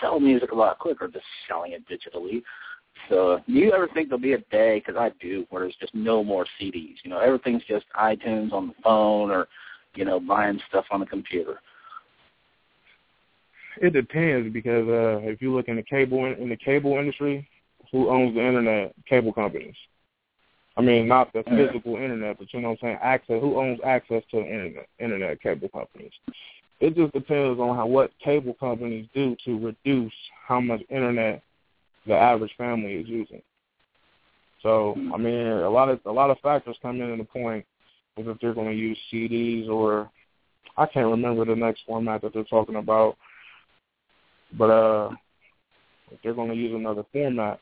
[0.00, 2.42] sell music a lot quicker just selling it digitally.
[3.08, 5.94] So do you ever think there'll be a day, because I do, where there's just
[5.94, 6.96] no more CDs?
[7.02, 9.48] You know, everything's just iTunes on the phone or,
[9.94, 11.60] you know, buying stuff on the computer.
[13.80, 17.48] It depends because uh, if you look in the cable in the cable industry,
[17.90, 18.94] who owns the internet?
[19.08, 19.74] Cable companies.
[20.76, 22.98] I mean, not the physical internet, but you know what I'm saying.
[23.02, 23.40] Access.
[23.40, 24.88] Who owns access to internet?
[24.98, 26.12] Internet cable companies.
[26.80, 30.12] It just depends on how what cable companies do to reduce
[30.46, 31.42] how much internet
[32.06, 33.42] the average family is using.
[34.62, 37.66] So I mean, a lot of a lot of factors come into the point
[38.16, 40.10] is if they're going to use CDs or
[40.76, 43.16] I can't remember the next format that they're talking about,
[44.56, 45.10] but uh,
[46.10, 47.60] if they're going to use another format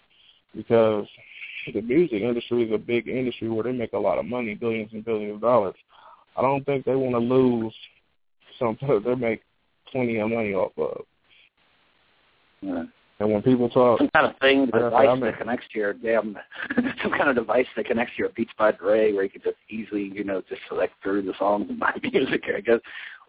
[0.54, 1.06] because
[1.72, 4.92] the music industry is a big industry where they make a lot of money, billions
[4.92, 5.74] and billions of dollars.
[6.36, 7.74] I don't think they want to lose
[8.58, 9.42] something they make
[9.90, 11.04] plenty of money off of.
[12.62, 12.84] Yeah.
[13.18, 15.92] And when people talk, some kind of thing, device I mean- that connects to your
[15.92, 16.38] damn,
[17.02, 19.56] some kind of device that connects to your Beats by Dre, where you could just
[19.68, 22.44] easily, you know, just select through the songs and buy music.
[22.56, 22.80] I guess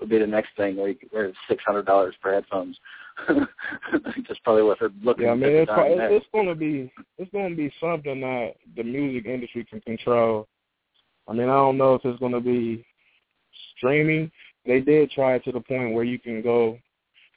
[0.02, 2.78] would be the next thing, where you where six hundred dollars for headphones.
[3.28, 5.26] That's probably what they're looking.
[5.26, 7.56] yeah, I mean, it's, the pro- time it's, it's going to be it's going to
[7.56, 10.48] be something that the music industry can control.
[11.28, 12.86] I mean, I don't know if it's going to be
[13.78, 14.32] streaming.
[14.66, 16.78] They did try it to the point where you can go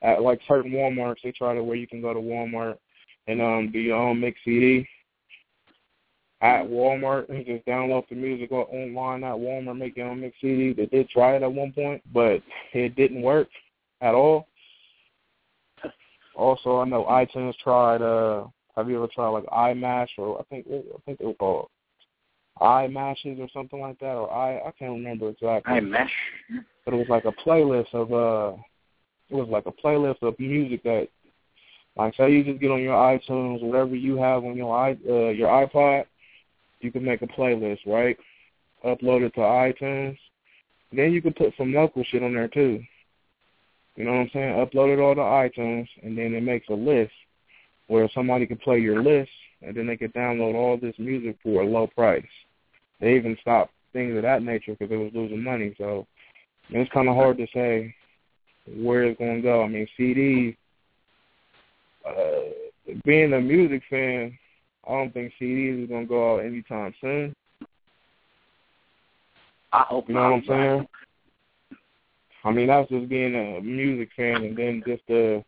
[0.02, 1.16] at like certain WalMarts.
[1.22, 2.78] They tried it where you can go to Walmart
[3.26, 4.86] and um do your own mix CD
[6.44, 10.74] at Walmart and just download the music online at Walmart, make your own mix CD.
[10.74, 12.42] They did try it at one point, but
[12.74, 13.48] it didn't work
[14.02, 14.46] at all.
[16.36, 18.02] Also, I know iTunes tried.
[18.02, 18.44] uh
[18.76, 21.68] Have you ever tried like iMash or I think I think they were called
[22.60, 25.72] iMashes or something like that, or I I can't remember exactly.
[25.72, 26.12] I mesh.
[26.84, 28.60] But it was like a playlist of uh,
[29.30, 31.08] it was like a playlist of music that,
[31.96, 35.30] like, say you just get on your iTunes, whatever you have on your i uh,
[35.30, 36.04] your iPod,
[36.84, 38.16] you can make a playlist, right?
[38.84, 40.18] Upload it to iTunes.
[40.92, 42.82] Then you can put some local shit on there too.
[43.96, 44.54] You know what I'm saying?
[44.54, 47.12] Upload it all to iTunes, and then it makes a list
[47.86, 49.30] where somebody can play your list,
[49.62, 52.24] and then they can download all this music for a low price.
[53.00, 55.74] They even stopped things of that nature because it was losing money.
[55.78, 56.06] So
[56.70, 57.94] it's kind of hard to say
[58.66, 59.62] where it's going to go.
[59.62, 60.56] I mean, CDs.
[62.06, 62.50] Uh,
[63.04, 64.36] being a music fan,
[64.86, 67.34] I don't think CDs is going to go out anytime soon.
[69.72, 70.30] I hope You know not.
[70.30, 70.88] what I'm saying?
[72.44, 75.40] I mean, that's just being a music fan, and then just uh,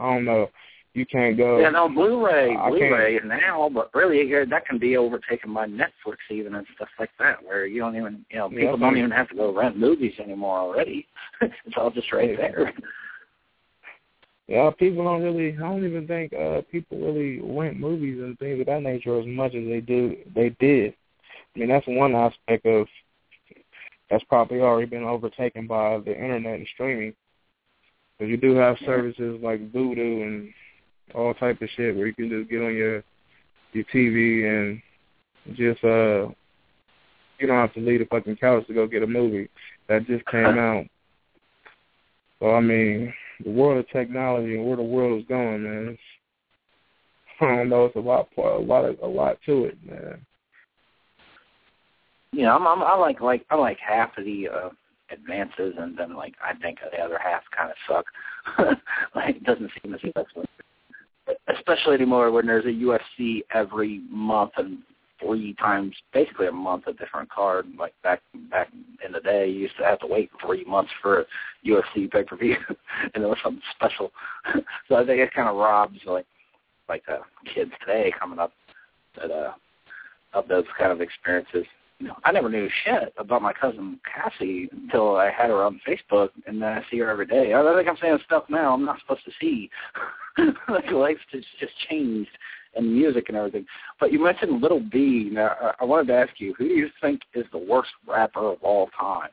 [0.00, 0.48] I don't know.
[0.94, 1.58] You can't go.
[1.58, 6.54] Yeah, no, Blu-ray, I Blu-ray now, but really that can be overtaken by Netflix even
[6.54, 9.28] and stuff like that, where you don't even, you know, people I don't even have
[9.28, 11.06] to go rent movies anymore already.
[11.42, 12.72] it's all just right there.
[14.48, 15.56] Yeah, people don't really.
[15.56, 19.26] I don't even think uh people really rent movies and things of that nature as
[19.26, 20.16] much as they do.
[20.34, 20.94] They did.
[21.54, 22.86] I mean, that's one aspect of
[24.08, 27.14] that's probably already been overtaken by the internet and streaming.
[28.18, 30.52] Because you do have services like Vudu and
[31.14, 33.02] all type of shit where you can just get on your
[33.72, 36.32] your TV and just uh
[37.38, 39.48] you don't have to leave the fucking couch to go get a movie
[39.88, 40.86] that just came out.
[42.38, 43.12] So I mean,
[43.44, 45.88] the world of technology and where the world is going, man.
[45.90, 46.00] It's,
[47.40, 47.84] I don't know.
[47.84, 50.24] It's a lot, a lot, of, a lot to it, man.
[52.44, 54.68] know, I'm, I'm I like like I like half of the uh
[55.10, 58.76] advances, and then like I think the other half kind of suck.
[59.14, 60.50] like it doesn't seem as excellent,
[61.54, 64.78] especially anymore when there's a UFC every month and
[65.20, 67.66] three times, basically a month, a different card.
[67.78, 68.68] Like back back
[69.04, 71.24] in the day, you used to have to wait three months for a
[71.66, 72.56] UFC pay per view,
[73.14, 74.12] and it was something special.
[74.88, 76.26] so I think it kind of robs like
[76.88, 77.18] like uh,
[77.54, 78.52] kids today coming up
[79.16, 79.52] that uh
[80.34, 81.64] of those kind of experiences
[81.98, 85.80] you know, I never knew shit about my cousin Cassie until I had her on
[85.86, 87.54] Facebook, and then I see her every day.
[87.54, 89.70] I think I'm saying stuff now I'm not supposed to see.
[90.68, 92.30] like life's just just changed,
[92.76, 93.64] and music and everything.
[93.98, 95.30] But you mentioned Lil B.
[95.32, 98.52] Now I- I wanted to ask you, who do you think is the worst rapper
[98.52, 99.30] of all time?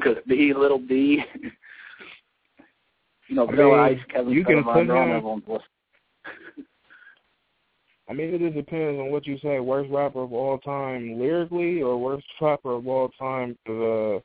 [0.00, 1.22] Could it be Lil B?
[3.28, 5.64] you know, I Bill mean, Ice, Kevin you can Federline, put him- everyone's list.
[8.08, 9.58] I mean, it just depends on what you say.
[9.60, 13.56] Worst rapper of all time lyrically, or worst rapper of all time?
[13.68, 14.16] uh,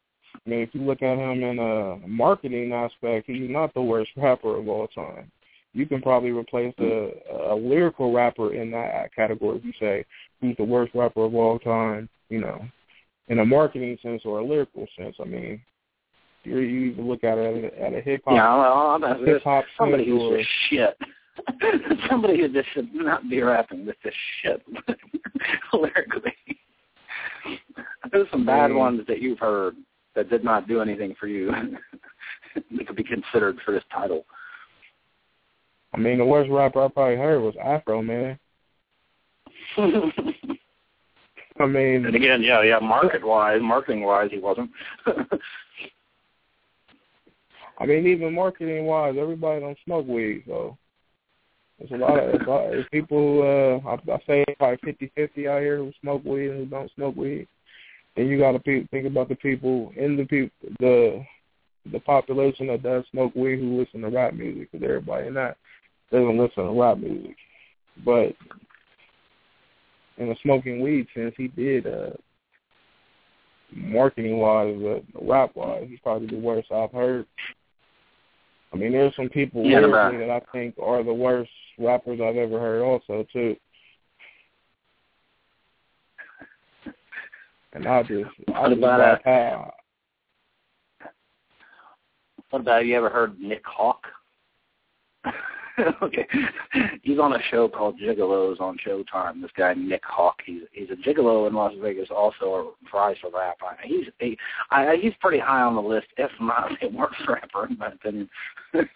[0.45, 4.11] I mean, if you look at him in a marketing aspect, he's not the worst
[4.17, 5.31] rapper of all time.
[5.73, 7.11] You can probably replace a,
[7.51, 9.57] a lyrical rapper in that category.
[9.57, 10.05] If you say
[10.41, 12.61] who's the worst rapper of all time, you know,
[13.27, 15.15] in a marketing sense or a lyrical sense.
[15.19, 15.61] I mean,
[16.43, 18.35] you you even look at it at a, a hip hop.
[18.35, 20.97] Yeah, well, hip hop somebody who's or, just shit.
[22.09, 24.61] somebody who just should not be rapping with this shit
[25.73, 26.33] lyrically.
[28.11, 28.77] There's some bad Mm.
[28.77, 29.75] ones that you've heard
[30.15, 31.51] that did not do anything for you.
[32.55, 34.25] that could be considered for this title.
[35.97, 38.37] I mean, the worst rapper I probably heard was Afroman.
[41.59, 44.69] I mean, and again, yeah, yeah, market wise, marketing wise, he wasn't.
[47.79, 50.77] I mean, even marketing wise, everybody don't smoke weed, so
[51.79, 55.47] there's a lot of, a lot, there's people uh, I, I say probably fifty fifty
[55.47, 57.47] out here who smoke weed and who don't smoke weed.
[58.17, 61.25] And you got to pe- think about the people in the people the
[61.91, 65.57] the population that does smoke weed who listen to rap music, because everybody that
[66.11, 67.35] doesn't listen to rap music.
[68.05, 68.33] But
[70.17, 72.11] in a smoking weed sense, he did uh,
[73.73, 77.25] marketing wise, uh, rap wise, he's probably the worst I've heard.
[78.73, 82.35] I mean, there's some people Yeah, the that I think are the worst rappers I've
[82.35, 83.55] ever heard, also too.
[87.73, 89.73] And I just, I What just about, how
[92.49, 94.05] what about you ever heard Nick Hawk?
[96.01, 96.25] okay,
[97.03, 99.41] he's on a show called Gigolos on Showtime.
[99.41, 103.29] This guy Nick Hawk, he's he's a gigolo in Las Vegas, also a rise for
[103.31, 103.57] rap.
[103.61, 104.37] I, he's he,
[104.71, 108.29] I, he's pretty high on the list, if not the worst rapper in my opinion.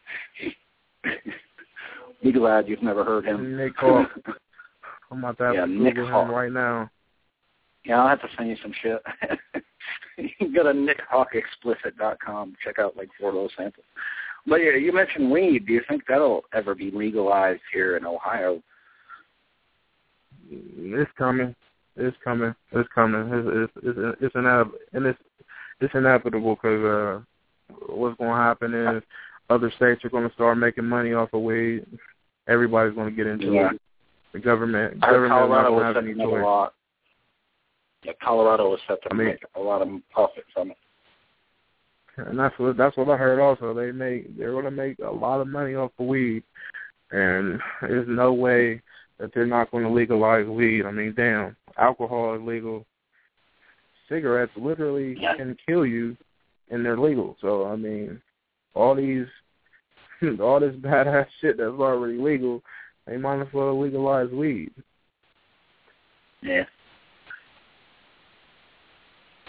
[2.24, 3.58] Be glad you've never heard him.
[3.58, 4.10] Nick Hawk.
[5.12, 6.28] I'm about to have Yeah, to Nick Google Hawk.
[6.28, 6.90] him right now.
[7.84, 9.02] Yeah, I'll have to send you some shit.
[10.18, 12.56] you can go to nickhawkexplicit.com.
[12.64, 13.86] Check out like four of those samples.
[14.48, 15.66] But yeah, you mentioned weed.
[15.68, 18.62] Do you think that'll ever be legalized here in Ohio?
[20.50, 21.56] It's coming.
[21.96, 22.54] It's coming.
[22.72, 23.30] It's coming.
[23.32, 25.20] It's it's it's, it's inevitable, and it's
[25.80, 27.20] it's inevitable because uh,
[27.94, 29.04] what's going to happen is
[29.50, 31.86] other states are going to start making money off of weed.
[32.48, 33.72] Everybody's going to get into Yeah.
[33.72, 33.82] it.
[34.34, 36.44] The government government not Colorado going was to have any choice.
[36.44, 36.74] lot.
[38.04, 40.78] Yeah, Colorado was set to I mean- make a lot of profit from it.
[42.28, 43.74] And that's what that's what I heard also.
[43.74, 46.44] They make they're gonna make a lot of money off of weed
[47.12, 48.82] and there's no way
[49.20, 50.86] that they're not gonna legalize weed.
[50.86, 52.86] I mean, damn, alcohol is legal.
[54.10, 55.36] Cigarettes literally Yeah.
[55.36, 56.18] can kill you
[56.70, 57.38] and they're legal.
[57.42, 58.22] So I mean
[58.74, 59.28] all these
[60.40, 62.62] all this badass shit that's already legal,
[63.08, 64.72] they might as well legalize weed.
[66.42, 66.64] Yeah.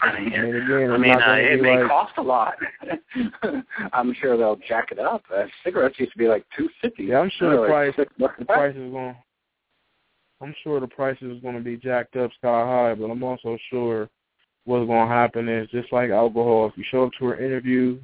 [0.03, 2.55] I mean, I again, I mean, uh, it may like cost a lot.
[3.93, 5.23] I'm sure they'll jack it up.
[5.33, 7.05] Uh, cigarettes used to be like two fifty.
[7.05, 9.15] Yeah, I'm sure the like price six bucks a the price is going.
[10.41, 13.57] I'm sure the price is going to be jacked up sky high, but I'm also
[13.69, 14.09] sure
[14.65, 16.67] what's going to happen is just like alcohol.
[16.67, 17.99] If you show up to an interview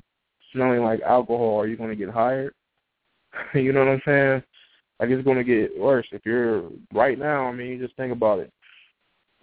[0.53, 2.53] smelling like alcohol, are you going to get hired?
[3.53, 4.43] you know what I'm saying?
[4.99, 7.47] Like it's going to get worse if you're right now.
[7.47, 8.53] I mean, just think about it.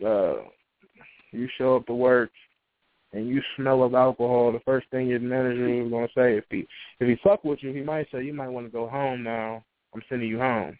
[0.05, 0.49] Uh,
[1.33, 2.31] you show up to work
[3.13, 4.53] and you smell of alcohol.
[4.53, 6.67] The first thing your manager is going to say if he
[7.01, 9.65] if he fuck with you, he might say you might want to go home now.
[9.95, 10.79] I'm sending you home.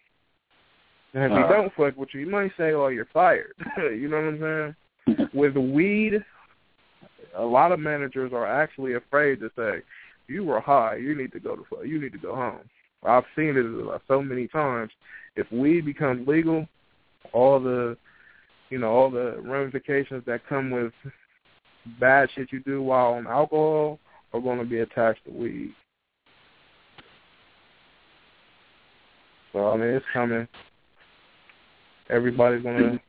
[1.13, 1.35] And if Uh.
[1.47, 4.75] he don't fuck with you, he might say, "Oh, you're fired." you know what I'm
[5.07, 5.29] saying?
[5.33, 6.23] With weed,
[7.35, 9.81] a lot of managers are actually afraid to say,
[10.27, 10.95] "You were high.
[10.95, 12.69] You need to go to fu- you need to go home."
[13.03, 14.91] I've seen it so many times.
[15.35, 16.67] If weed becomes legal,
[17.31, 17.97] all the
[18.69, 20.91] you know all the ramifications that come with
[21.99, 23.99] bad shit you do while on alcohol
[24.33, 25.73] are going to be attached to weed.
[29.53, 30.47] So I mean, it's coming.
[32.09, 32.99] Everybody's gonna,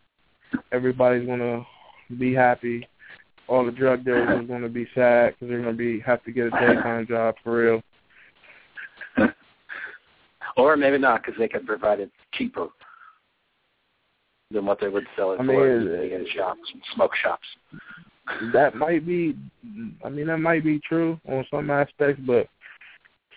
[0.72, 1.62] everybody's gonna
[2.18, 2.88] be happy.
[3.48, 6.46] All the drug dealers are gonna be sad because they're gonna be have to get
[6.46, 7.82] a daytime job for
[9.16, 9.30] real.
[10.56, 12.68] or maybe not because they can provide it cheaper
[14.50, 17.46] than what they would sell it I for mean, in shops, and smoke shops.
[18.52, 19.36] That might be,
[20.04, 22.48] I mean, that might be true on some aspects, but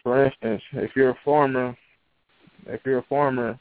[0.04, 1.78] for instance, if you're a farmer,
[2.68, 3.60] if you're a farmer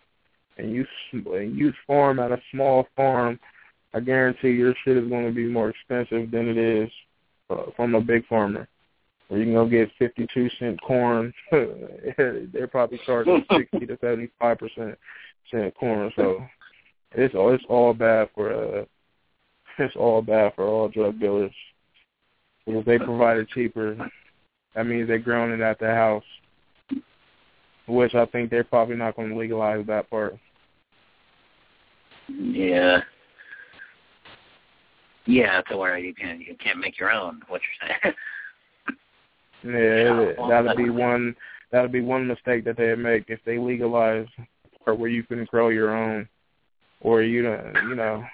[0.58, 3.38] and you and you farm at a small farm,
[3.94, 6.90] I guarantee your shit is going to be more expensive than it is
[7.50, 8.68] uh, from a big farmer.
[9.28, 14.98] Where you can go get fifty-two cent corn, they're probably charging sixty to seventy-five percent
[15.50, 16.12] cent corn.
[16.16, 16.42] So
[17.12, 18.84] it's all it's all bad for uh,
[19.80, 21.52] it's all bad for all drug dealers.
[22.66, 23.96] Because they provide it cheaper,
[24.74, 26.24] that means they're growing it at the house.
[27.86, 30.36] which I think they're probably not going to legalize that part.
[32.28, 33.00] Yeah.
[35.26, 37.40] Yeah, to where you can you can't make your own.
[37.48, 38.14] What you're saying.
[39.64, 41.36] yeah, well, that'll be one.
[41.70, 44.26] That'll be one mistake that they make if they legalize
[44.86, 46.28] or where you can grow your own,
[47.00, 48.24] or you know, you know.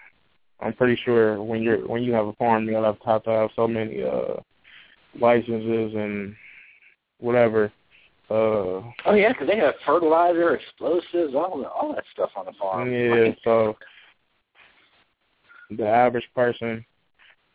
[0.61, 3.51] I'm pretty sure when you're when you have a farm, you'll have, have to have
[3.57, 4.35] so many uh
[5.21, 6.35] licenses and
[7.19, 7.73] whatever.
[8.29, 12.93] Uh, oh yeah, because they have fertilizer, explosives, all all that stuff on the farm.
[12.93, 13.77] Yeah, so
[15.71, 16.85] the average person,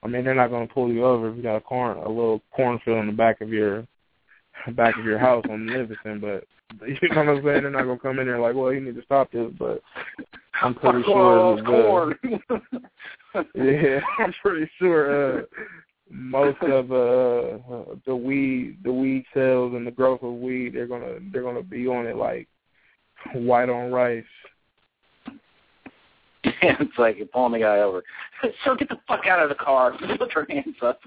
[0.03, 2.07] I mean, they're not going to pull you over if you got a corn, a
[2.07, 3.85] little cornfield in the back of your
[4.73, 6.45] back of your house on Livingston, but
[6.87, 7.61] you know what I'm saying?
[7.63, 9.81] They're not going to come in there like, well, you need to stop this, but
[10.61, 11.55] I'm pretty sure.
[11.57, 12.15] The, corn.
[13.55, 15.41] yeah, I'm pretty sure uh
[16.09, 21.19] most of uh the weed the weed sales and the growth of weed they're gonna
[21.31, 22.47] they're gonna be on it like
[23.33, 24.23] white on rice.
[26.43, 28.03] it's like you're pulling the guy over.
[28.65, 29.93] So get the fuck out of the car.
[30.17, 30.99] Put your hands up.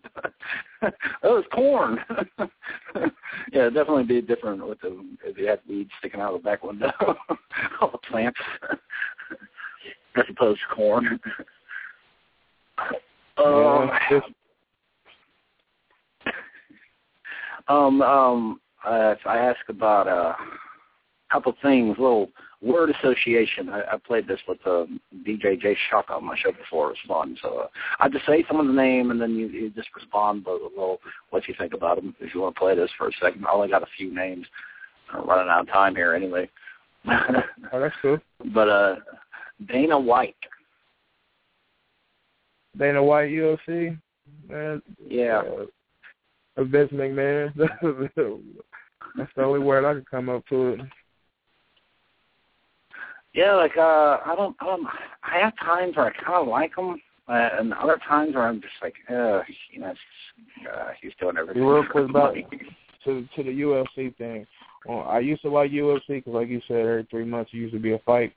[1.25, 1.99] oh, it's corn.
[2.39, 6.49] yeah, it'd definitely be different with the if you had weed sticking out of the
[6.49, 6.93] back window.
[7.81, 8.39] All the plants.
[10.17, 11.21] As opposed to corn.
[13.37, 14.21] Um, yeah,
[17.67, 22.29] Um, um, uh, I asked about uh, a couple things, little
[22.63, 23.69] word association.
[23.69, 24.85] I, I played this with uh,
[25.27, 26.91] DJ J Shock on my show before.
[26.91, 27.37] It was fun.
[27.43, 27.67] So uh,
[28.01, 30.99] I just say someone's name and then you, you just respond with a little
[31.31, 32.15] what you think about them.
[32.21, 34.47] If you want to play this for a second, I only got a few names.
[35.13, 36.49] I'm running out of time here anyway.
[37.07, 38.19] oh, that's cool.
[38.55, 38.97] But uh,
[39.67, 40.37] Dana White.
[42.79, 43.99] Dana White, UFC.
[44.49, 45.43] Man, yeah.
[46.57, 47.53] Uh, Vince McMahon.
[49.17, 50.81] That's the only word I could come up to it.
[53.33, 54.87] Yeah, like uh, I don't, I don't.
[55.23, 58.61] I have times where I kind of like him, uh, and other times where I'm
[58.61, 59.43] just like, uh,
[59.73, 59.93] you know,
[60.73, 61.65] uh, he's doing everything.
[61.65, 62.37] Real quick about
[63.05, 64.47] to to the UFC thing.
[64.87, 67.75] Well, I used to like UFC because, like you said, every three months it used
[67.75, 68.33] to be a fight,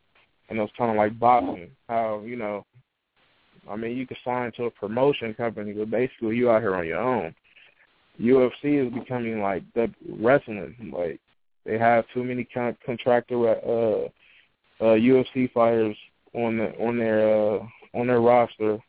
[0.49, 1.69] and it was kind of like boxing.
[1.87, 2.65] How you know,
[3.69, 6.85] I mean, you could sign to a promotion company, but basically you out here on
[6.85, 7.33] your own.
[8.19, 10.75] UFC is becoming like the wrestling.
[10.95, 11.19] Like
[11.65, 14.07] they have too many con- contractor uh,
[14.83, 15.95] uh, UFC fighters
[16.33, 17.59] on the on their uh,
[17.93, 18.79] on their roster,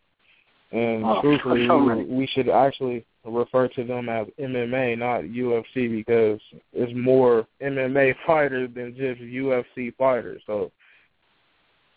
[0.73, 5.91] and oh, truthfully, so we, we should actually refer to them as MMA, not UFC,
[5.91, 6.41] because
[6.73, 10.43] it's more MMA fighters than just UFC fighters.
[10.47, 10.71] So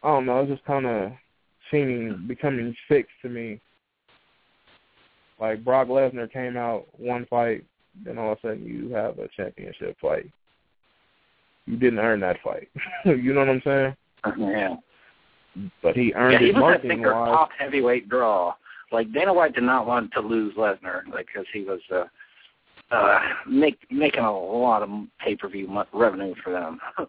[0.04, 0.40] I don't know.
[0.42, 1.12] It's just kind of
[1.70, 3.60] seeming becoming fixed to me
[5.42, 7.66] like Brock Lesnar came out one fight,
[8.06, 10.30] then all of a sudden you have a championship fight.
[11.66, 12.70] You didn't earn that fight.
[13.06, 13.96] you know what I'm saying?
[14.38, 14.76] Yeah.
[15.82, 17.28] But he earned yeah, he was marketing a wise.
[17.28, 18.54] top heavyweight draw.
[18.92, 22.04] Like Dana White did not want to lose Lesnar, like because he was uh,
[22.92, 24.90] uh, make, making a lot of
[25.20, 26.80] pay per view revenue for them.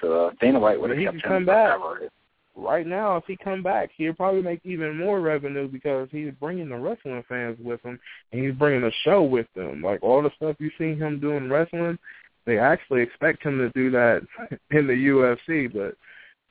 [0.00, 1.78] so uh, Dana White would have kept him come back.
[1.78, 2.10] forever
[2.58, 6.68] right now, if he come back, he'll probably make even more revenue because he's bringing
[6.68, 7.98] the wrestling fans with him,
[8.32, 9.82] and he's bringing a show with them.
[9.82, 11.98] Like all the stuff you see him doing wrestling,
[12.44, 14.22] they actually expect him to do that
[14.70, 15.72] in the UFC.
[15.72, 15.94] But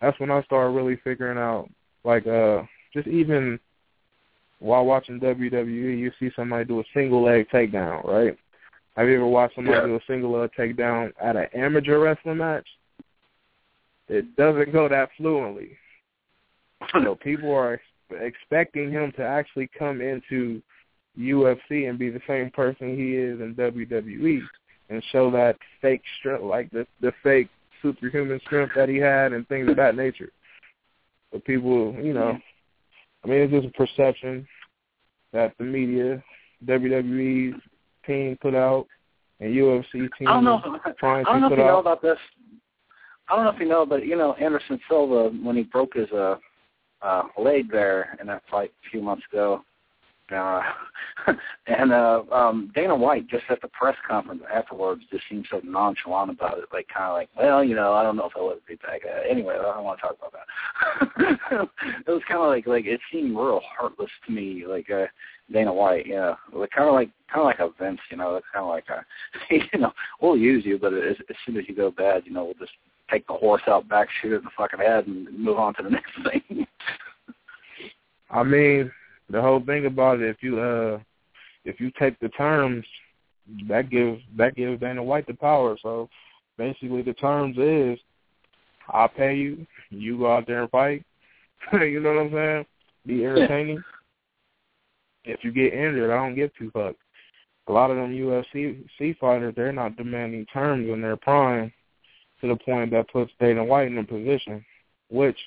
[0.02, 1.70] that's when I started really figuring out,
[2.04, 3.60] like, uh, just even
[4.60, 8.38] while watching WWE, you see somebody do a single leg takedown, right?
[8.96, 9.86] Have you ever watched somebody yeah.
[9.86, 12.66] do a single leg takedown at an amateur wrestling match?
[14.10, 15.78] It doesn't go that fluently
[17.04, 17.80] so people are
[18.12, 20.62] expecting him to actually come into
[21.20, 24.42] UFC and be the same person he is in WWE
[24.90, 27.50] and show that fake strength, like the the fake
[27.82, 30.30] superhuman strength that he had and things of that nature.
[31.32, 32.38] But people, you know,
[33.24, 34.48] I mean, it's just a perception
[35.34, 36.24] that the media,
[36.66, 37.54] WWE
[38.06, 38.88] team put out,
[39.40, 40.62] and UFC team I don't know,
[41.00, 41.80] trying I don't know to if put you know out.
[41.82, 42.18] about this.
[43.30, 46.10] I don't know if you know, but you know Anderson Silva when he broke his
[46.12, 46.36] uh
[47.02, 49.64] uh, laid there in that fight a few months ago.
[50.30, 50.62] Uh,
[51.68, 56.32] and uh, um, Dana White just at the press conference afterwards just seemed so nonchalant
[56.32, 58.60] about it, like kind of like, well, you know, I don't know if I'll ever
[58.68, 59.02] be back.
[59.06, 61.70] Uh, anyway, I don't want to talk about that.
[62.08, 65.06] it was kind of like like it seemed real heartless to me, like uh,
[65.50, 68.48] Dana White, yeah, like kind of like kind of like a Vince, you know, it's
[68.54, 69.06] kind of like a,
[69.74, 72.44] you know, we'll use you, but as, as soon as you go bad, you know,
[72.44, 72.74] we'll just
[73.10, 75.84] take the horse out back, shoot it in the fucking head, and move on to
[75.84, 76.68] the next thing.
[78.30, 78.92] I mean,
[79.30, 81.00] the whole thing about it, if you uh,
[81.66, 82.86] if you take the terms,
[83.68, 85.78] that gives that gives Dana White the power.
[85.82, 86.10] So
[86.58, 88.00] basically the terms is
[88.90, 91.06] I'll pay you, you go out there and fight.
[91.74, 92.66] you know what I'm saying?
[93.06, 93.84] Be entertaining.
[95.26, 95.34] Yeah.
[95.34, 96.96] If you get injured, I don't give two fucks.
[97.68, 101.74] A lot of them UFC fighters, they're not demanding terms in their prime
[102.42, 104.64] to the point that puts Dana White in a position,
[105.10, 105.38] which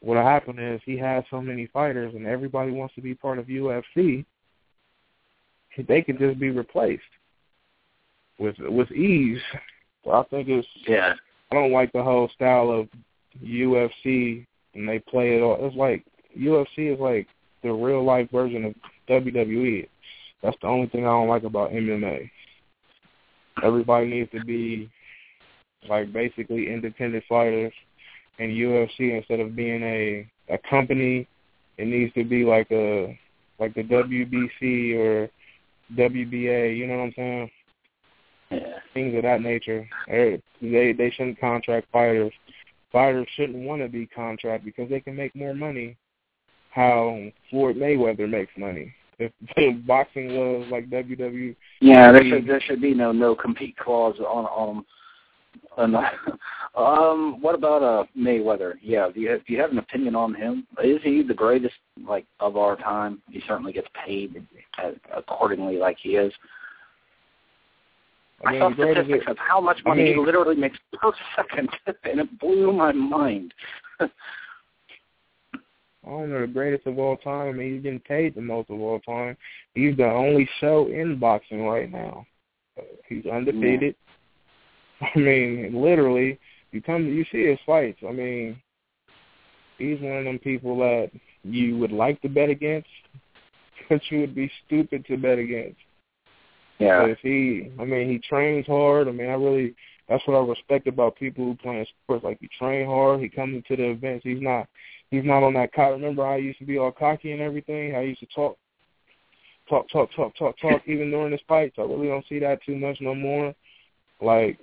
[0.00, 3.46] what'll happen is he has so many fighters and everybody wants to be part of
[3.46, 4.24] UFC,
[5.86, 7.02] they could just be replaced
[8.38, 9.40] with with ease.
[10.04, 11.14] So I think it's yeah.
[11.50, 12.88] I don't like the whole style of
[13.42, 15.58] UFC and they play it all.
[15.60, 16.04] It's like
[16.38, 17.26] UFC is like
[17.62, 18.74] the real life version of
[19.08, 19.88] WWE.
[20.42, 22.30] That's the only thing I don't like about MMA.
[23.62, 24.88] Everybody needs to be
[25.88, 27.72] like basically independent fighters
[28.38, 31.26] in UFC instead of being a a company.
[31.76, 33.18] It needs to be like a
[33.58, 35.28] like the WBC or
[35.94, 36.76] WBA.
[36.76, 37.50] You know what I'm saying?
[38.50, 38.78] Yeah.
[38.94, 39.88] Things of that nature.
[40.08, 42.32] They they shouldn't contract fighters.
[42.90, 45.96] Fighters shouldn't want to be contract because they can make more money.
[46.70, 47.18] How
[47.50, 48.94] Floyd Mayweather makes money.
[49.18, 51.54] If, if boxing was like WWE.
[51.80, 54.84] Yeah, there should there should be no no compete clause on on
[55.78, 58.74] um, what about uh Mayweather?
[58.82, 60.66] Yeah, do you have, do you have an opinion on him?
[60.82, 61.74] Is he the greatest
[62.06, 63.22] like of our time?
[63.30, 64.44] He certainly gets paid
[65.14, 66.32] accordingly, like he is.
[68.44, 71.12] I, mean, I saw statistics of how much money I mean, he literally makes per
[71.34, 71.68] second,
[72.04, 73.52] and it blew my mind.
[74.00, 74.08] I
[76.10, 77.48] don't know the greatest of all time.
[77.48, 79.36] I mean, he's getting paid the most of all time.
[79.74, 82.26] He's the only show in boxing right now.
[83.08, 83.94] He's undefeated.
[83.98, 84.07] Yeah.
[85.14, 86.38] I mean, literally,
[86.72, 88.00] you come, you see his fights.
[88.06, 88.60] I mean,
[89.78, 91.10] he's one of them people that
[91.44, 92.88] you would like to bet against,
[93.88, 95.78] but you would be stupid to bet against.
[96.78, 97.02] Yeah.
[97.02, 99.08] But if he, I mean, he trains hard.
[99.08, 99.74] I mean, I really,
[100.08, 102.24] that's what I respect about people who play sports.
[102.24, 103.20] Like, he train hard.
[103.20, 104.24] He comes into the events.
[104.24, 104.68] He's not,
[105.10, 105.90] he's not on that cock.
[105.92, 107.96] Remember, I used to be all cocky and everything.
[107.96, 108.56] I used to talk,
[109.68, 111.76] talk, talk, talk, talk, talk, even during his fights.
[111.78, 113.54] I really don't see that too much no more.
[114.20, 114.58] Like,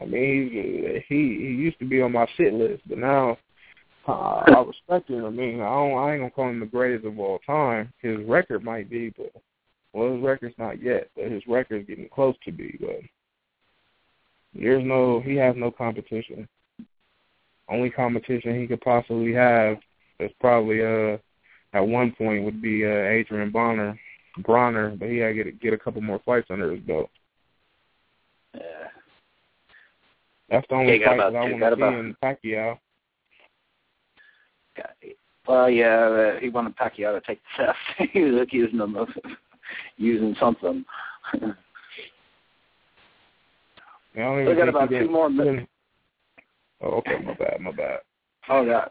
[0.00, 3.38] I mean, he he he used to be on my shit list, but now
[4.08, 5.24] uh, I respect him.
[5.24, 7.92] I mean, I don't I ain't gonna call him the greatest of all time.
[8.00, 9.32] His record might be, but
[9.92, 12.76] well, his record's not yet, but his record's getting close to be.
[12.80, 13.00] But
[14.52, 16.48] there's no, he has no competition.
[17.68, 19.78] Only competition he could possibly have
[20.20, 21.16] is probably uh
[21.72, 23.98] at one point would be uh Adrien Bonner,
[24.40, 27.08] Broner, but he had to get get a couple more fights under his belt.
[28.54, 28.88] Yeah.
[30.50, 31.94] That's the only fight that I want to see about...
[31.94, 32.78] in Pacquiao.
[35.46, 37.78] Well, yeah, uh, he wanted Pacquiao to take the test.
[38.12, 39.08] he was accusing him of
[39.96, 40.84] using something.
[44.14, 45.68] yeah, we got about two more minutes.
[46.80, 48.00] Oh, okay, my bad, my bad.
[48.48, 48.86] Oh, yeah.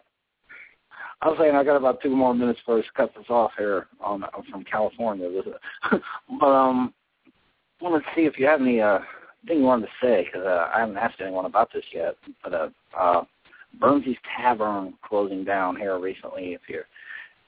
[1.21, 3.87] I was saying I got about two more minutes before us cut this off here
[4.01, 5.29] on from California.
[6.39, 6.93] but um,
[7.79, 8.99] I wanted to see if you have any uh
[9.47, 12.15] thing you wanted to say because uh, I haven't asked anyone about this yet.
[12.43, 13.23] But uh, uh,
[13.79, 16.53] Burnsy's Tavern closing down here recently.
[16.53, 16.79] If you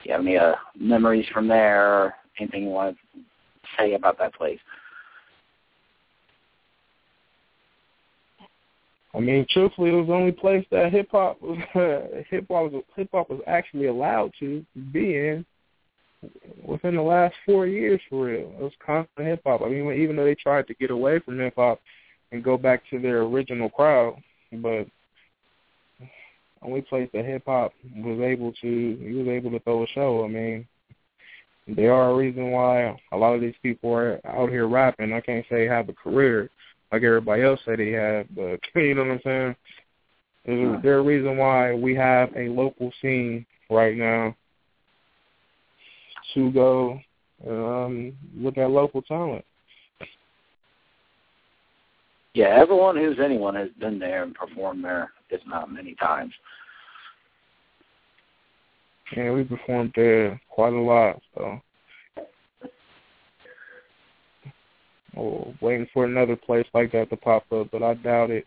[0.00, 3.20] if you have any uh, memories from there, anything you want to
[3.78, 4.58] say about that place?
[9.14, 13.08] I mean, truthfully, it was the only place that hip hop hip hop was hip
[13.12, 15.46] hop was actually allowed to be in
[16.64, 18.52] within the last four years for real.
[18.58, 19.62] It was constant hip hop.
[19.62, 21.80] I mean, even though they tried to get away from hip hop
[22.32, 24.16] and go back to their original crowd,
[24.52, 24.86] but
[26.62, 30.24] only place that hip hop was able to he was able to throw a show.
[30.24, 30.66] I mean,
[31.68, 35.12] they are a reason why a lot of these people are out here rapping.
[35.12, 36.50] I can't say have a career
[36.92, 39.56] like everybody else said they have, but you know what I'm saying?
[40.44, 44.36] There's a, there's a reason why we have a local scene right now
[46.34, 47.00] to go
[47.46, 49.44] um, look at local talent.
[52.34, 56.32] Yeah, everyone who's anyone has been there and performed there, if not many times.
[59.16, 61.60] Yeah, we performed there quite a lot, so
[65.16, 68.46] oh, waiting for another place like that to pop up, but I doubt it.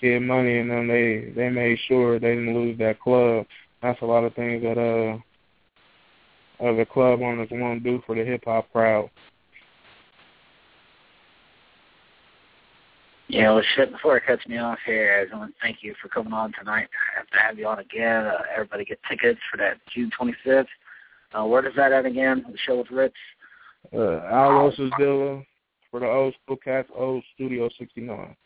[0.00, 3.46] Kid Money and them, they they made sure they didn't lose that club.
[3.82, 5.18] That's a lot of things that uh
[6.60, 9.10] uh, the club owners want to do for the hip hop crowd.
[13.28, 16.08] Yeah, well, shit, before it cuts me off here, I want to thank you for
[16.08, 16.88] coming on tonight.
[17.14, 18.26] I have to have you on again.
[18.26, 20.66] Uh, everybody get tickets for that June 25th.
[21.32, 22.44] Uh, where does that at again?
[22.50, 23.14] The show with Rich?
[23.94, 25.42] Uh, Alos's Villa
[25.92, 28.36] for the old school cats, old Studio 69.